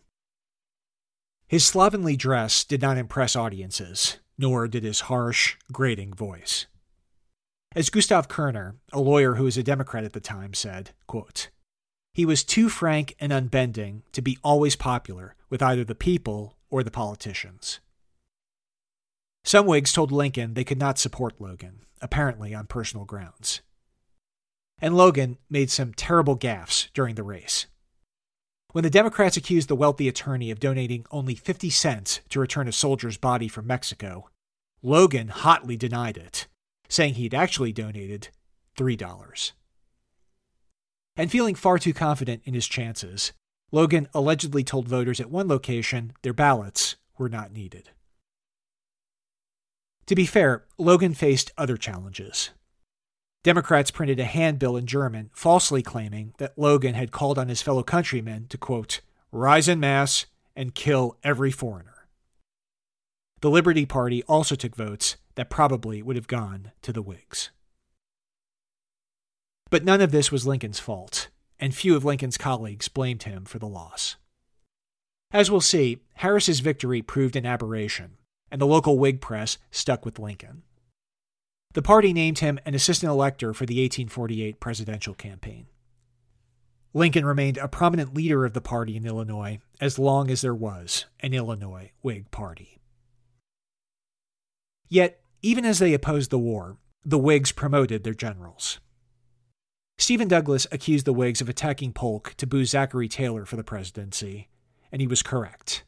His 1.46 1.64
slovenly 1.64 2.16
dress 2.16 2.64
did 2.64 2.80
not 2.80 2.96
impress 2.96 3.36
audiences, 3.36 4.18
nor 4.38 4.66
did 4.66 4.84
his 4.84 5.00
harsh, 5.00 5.56
grating 5.70 6.14
voice. 6.14 6.66
As 7.76 7.90
Gustav 7.90 8.28
Koerner, 8.28 8.76
a 8.92 9.00
lawyer 9.00 9.34
who 9.34 9.44
was 9.44 9.56
a 9.56 9.62
Democrat 9.62 10.04
at 10.04 10.14
the 10.14 10.20
time, 10.20 10.54
said, 10.54 10.90
quote, 11.06 11.48
He 12.12 12.26
was 12.26 12.44
too 12.44 12.68
frank 12.68 13.14
and 13.18 13.32
unbending 13.32 14.02
to 14.12 14.20
be 14.22 14.38
always 14.44 14.76
popular 14.76 15.34
with 15.48 15.62
either 15.62 15.84
the 15.84 15.94
people 15.94 16.56
or 16.70 16.82
the 16.82 16.90
politicians. 16.90 17.80
Some 19.44 19.66
Whigs 19.66 19.92
told 19.92 20.12
Lincoln 20.12 20.54
they 20.54 20.64
could 20.64 20.78
not 20.78 20.98
support 20.98 21.40
Logan, 21.40 21.80
apparently 22.00 22.54
on 22.54 22.66
personal 22.66 23.04
grounds. 23.04 23.60
And 24.80 24.96
Logan 24.96 25.38
made 25.48 25.70
some 25.70 25.94
terrible 25.94 26.36
gaffes 26.36 26.88
during 26.92 27.14
the 27.14 27.22
race. 27.22 27.66
When 28.72 28.84
the 28.84 28.90
Democrats 28.90 29.36
accused 29.36 29.68
the 29.68 29.76
wealthy 29.76 30.08
attorney 30.08 30.50
of 30.50 30.60
donating 30.60 31.06
only 31.10 31.34
50 31.34 31.70
cents 31.70 32.20
to 32.30 32.40
return 32.40 32.68
a 32.68 32.72
soldier's 32.72 33.16
body 33.16 33.48
from 33.48 33.66
Mexico, 33.66 34.28
Logan 34.82 35.28
hotly 35.28 35.76
denied 35.76 36.16
it 36.16 36.46
saying 36.92 37.14
he'd 37.14 37.34
actually 37.34 37.72
donated 37.72 38.28
$3. 38.76 39.52
And 41.16 41.30
feeling 41.30 41.54
far 41.54 41.78
too 41.78 41.92
confident 41.92 42.42
in 42.44 42.54
his 42.54 42.66
chances, 42.66 43.32
Logan 43.70 44.08
allegedly 44.14 44.64
told 44.64 44.88
voters 44.88 45.20
at 45.20 45.30
one 45.30 45.48
location 45.48 46.12
their 46.22 46.32
ballots 46.32 46.96
were 47.18 47.28
not 47.28 47.52
needed. 47.52 47.90
To 50.06 50.14
be 50.14 50.26
fair, 50.26 50.64
Logan 50.78 51.14
faced 51.14 51.52
other 51.56 51.76
challenges. 51.76 52.50
Democrats 53.44 53.90
printed 53.90 54.20
a 54.20 54.24
handbill 54.24 54.76
in 54.76 54.86
German 54.86 55.30
falsely 55.32 55.82
claiming 55.82 56.32
that 56.38 56.56
Logan 56.56 56.94
had 56.94 57.12
called 57.12 57.38
on 57.38 57.48
his 57.48 57.62
fellow 57.62 57.82
countrymen 57.82 58.46
to, 58.48 58.58
quote, 58.58 59.00
rise 59.32 59.68
in 59.68 59.80
mass 59.80 60.26
and 60.54 60.74
kill 60.74 61.16
every 61.24 61.50
foreigner. 61.50 62.08
The 63.40 63.50
Liberty 63.50 63.86
Party 63.86 64.22
also 64.24 64.54
took 64.54 64.76
votes 64.76 65.16
that 65.34 65.50
probably 65.50 66.02
would 66.02 66.16
have 66.16 66.28
gone 66.28 66.70
to 66.82 66.92
the 66.92 67.02
Whigs. 67.02 67.50
But 69.72 69.84
none 69.84 70.02
of 70.02 70.10
this 70.10 70.30
was 70.30 70.46
Lincoln's 70.46 70.78
fault, 70.78 71.28
and 71.58 71.74
few 71.74 71.96
of 71.96 72.04
Lincoln's 72.04 72.36
colleagues 72.36 72.88
blamed 72.88 73.22
him 73.22 73.46
for 73.46 73.58
the 73.58 73.66
loss. 73.66 74.16
As 75.30 75.50
we'll 75.50 75.62
see, 75.62 76.02
Harris's 76.16 76.60
victory 76.60 77.00
proved 77.00 77.36
an 77.36 77.46
aberration, 77.46 78.18
and 78.50 78.60
the 78.60 78.66
local 78.66 78.98
Whig 78.98 79.22
press 79.22 79.56
stuck 79.70 80.04
with 80.04 80.18
Lincoln. 80.18 80.62
The 81.72 81.80
party 81.80 82.12
named 82.12 82.40
him 82.40 82.60
an 82.66 82.74
assistant 82.74 83.08
elector 83.08 83.54
for 83.54 83.64
the 83.64 83.76
1848 83.82 84.60
presidential 84.60 85.14
campaign. 85.14 85.68
Lincoln 86.92 87.24
remained 87.24 87.56
a 87.56 87.66
prominent 87.66 88.12
leader 88.12 88.44
of 88.44 88.52
the 88.52 88.60
party 88.60 88.94
in 88.94 89.06
Illinois 89.06 89.58
as 89.80 89.98
long 89.98 90.30
as 90.30 90.42
there 90.42 90.54
was 90.54 91.06
an 91.20 91.32
Illinois 91.32 91.92
Whig 92.02 92.30
party. 92.30 92.78
Yet, 94.90 95.22
even 95.40 95.64
as 95.64 95.78
they 95.78 95.94
opposed 95.94 96.30
the 96.30 96.38
war, 96.38 96.76
the 97.06 97.18
Whigs 97.18 97.52
promoted 97.52 98.04
their 98.04 98.12
generals. 98.12 98.78
Stephen 100.02 100.26
Douglas 100.26 100.66
accused 100.72 101.04
the 101.04 101.12
Whigs 101.12 101.40
of 101.40 101.48
attacking 101.48 101.92
Polk 101.92 102.34
to 102.36 102.44
boost 102.44 102.72
Zachary 102.72 103.06
Taylor 103.06 103.44
for 103.44 103.54
the 103.54 103.62
presidency, 103.62 104.48
and 104.90 105.00
he 105.00 105.06
was 105.06 105.22
correct. 105.22 105.84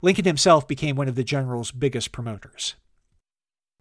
Lincoln 0.00 0.24
himself 0.24 0.66
became 0.66 0.96
one 0.96 1.06
of 1.06 1.16
the 1.16 1.22
general's 1.22 1.70
biggest 1.70 2.12
promoters. 2.12 2.76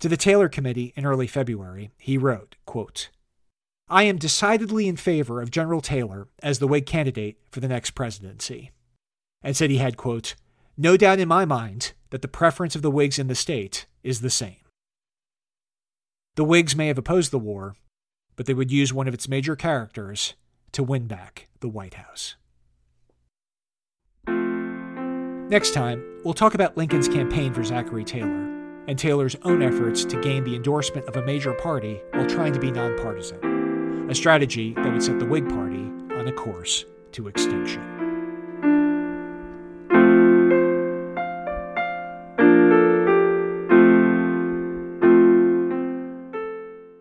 To 0.02 0.10
the 0.10 0.18
Taylor 0.18 0.50
Committee 0.50 0.92
in 0.98 1.06
early 1.06 1.26
February, 1.26 1.90
he 1.98 2.18
wrote, 2.18 2.58
quote, 2.66 3.12
I 3.88 4.04
am 4.04 4.18
decidedly 4.18 4.90
in 4.90 4.98
favor 4.98 5.42
of 5.42 5.52
General 5.52 5.80
Taylor 5.80 6.28
as 6.44 6.60
the 6.60 6.68
Whig 6.68 6.86
candidate 6.86 7.38
for 7.50 7.62
the 7.62 7.70
next 7.70 7.92
presidency, 7.92 8.72
and 9.42 9.56
said 9.56 9.70
he 9.70 9.78
had, 9.78 9.96
quote, 9.96 10.36
No 10.76 10.98
doubt 10.98 11.20
in 11.20 11.30
my 11.30 11.46
mind 11.46 11.94
that 12.10 12.22
the 12.22 12.28
preference 12.28 12.76
of 12.76 12.82
the 12.82 12.92
Whigs 12.92 13.18
in 13.18 13.28
the 13.28 13.36
state 13.36 13.86
is 14.04 14.20
the 14.20 14.30
same. 14.30 14.58
The 16.36 16.44
Whigs 16.44 16.76
may 16.76 16.88
have 16.88 16.98
opposed 16.98 17.32
the 17.32 17.40
war, 17.40 17.78
but 18.40 18.46
they 18.46 18.54
would 18.54 18.72
use 18.72 18.94
one 18.94 19.06
of 19.06 19.14
its 19.14 19.28
major 19.28 19.54
characters 19.54 20.34
to 20.72 20.82
win 20.82 21.08
back 21.08 21.50
the 21.60 21.68
White 21.68 21.96
House. 21.96 22.38
Next 25.50 25.74
time, 25.74 26.02
we'll 26.24 26.34
talk 26.34 26.54
about 26.54 26.78
Lincoln's 26.78 27.10
campaign 27.10 27.54
for 27.54 27.66
Zachary 27.66 28.06
Taylor 28.06 28.48
and 28.88 28.98
Taylor's 28.98 29.36
own 29.44 29.62
efforts 29.62 30.06
to 30.06 30.22
gain 30.22 30.46
the 30.46 30.56
endorsement 30.56 31.06
of 31.10 31.18
a 31.18 31.26
major 31.26 31.52
party 31.52 32.00
while 32.14 32.28
trying 32.28 32.54
to 32.54 32.60
be 32.62 32.72
nonpartisan, 32.72 34.10
a 34.10 34.16
strategy 34.16 34.74
that 34.76 34.90
would 34.90 35.04
set 35.04 35.20
the 35.20 35.26
Whig 35.26 35.50
Party 35.50 35.92
on 36.16 36.26
a 36.30 36.32
course 36.32 36.86
to 37.12 37.28
extinction. 37.28 37.99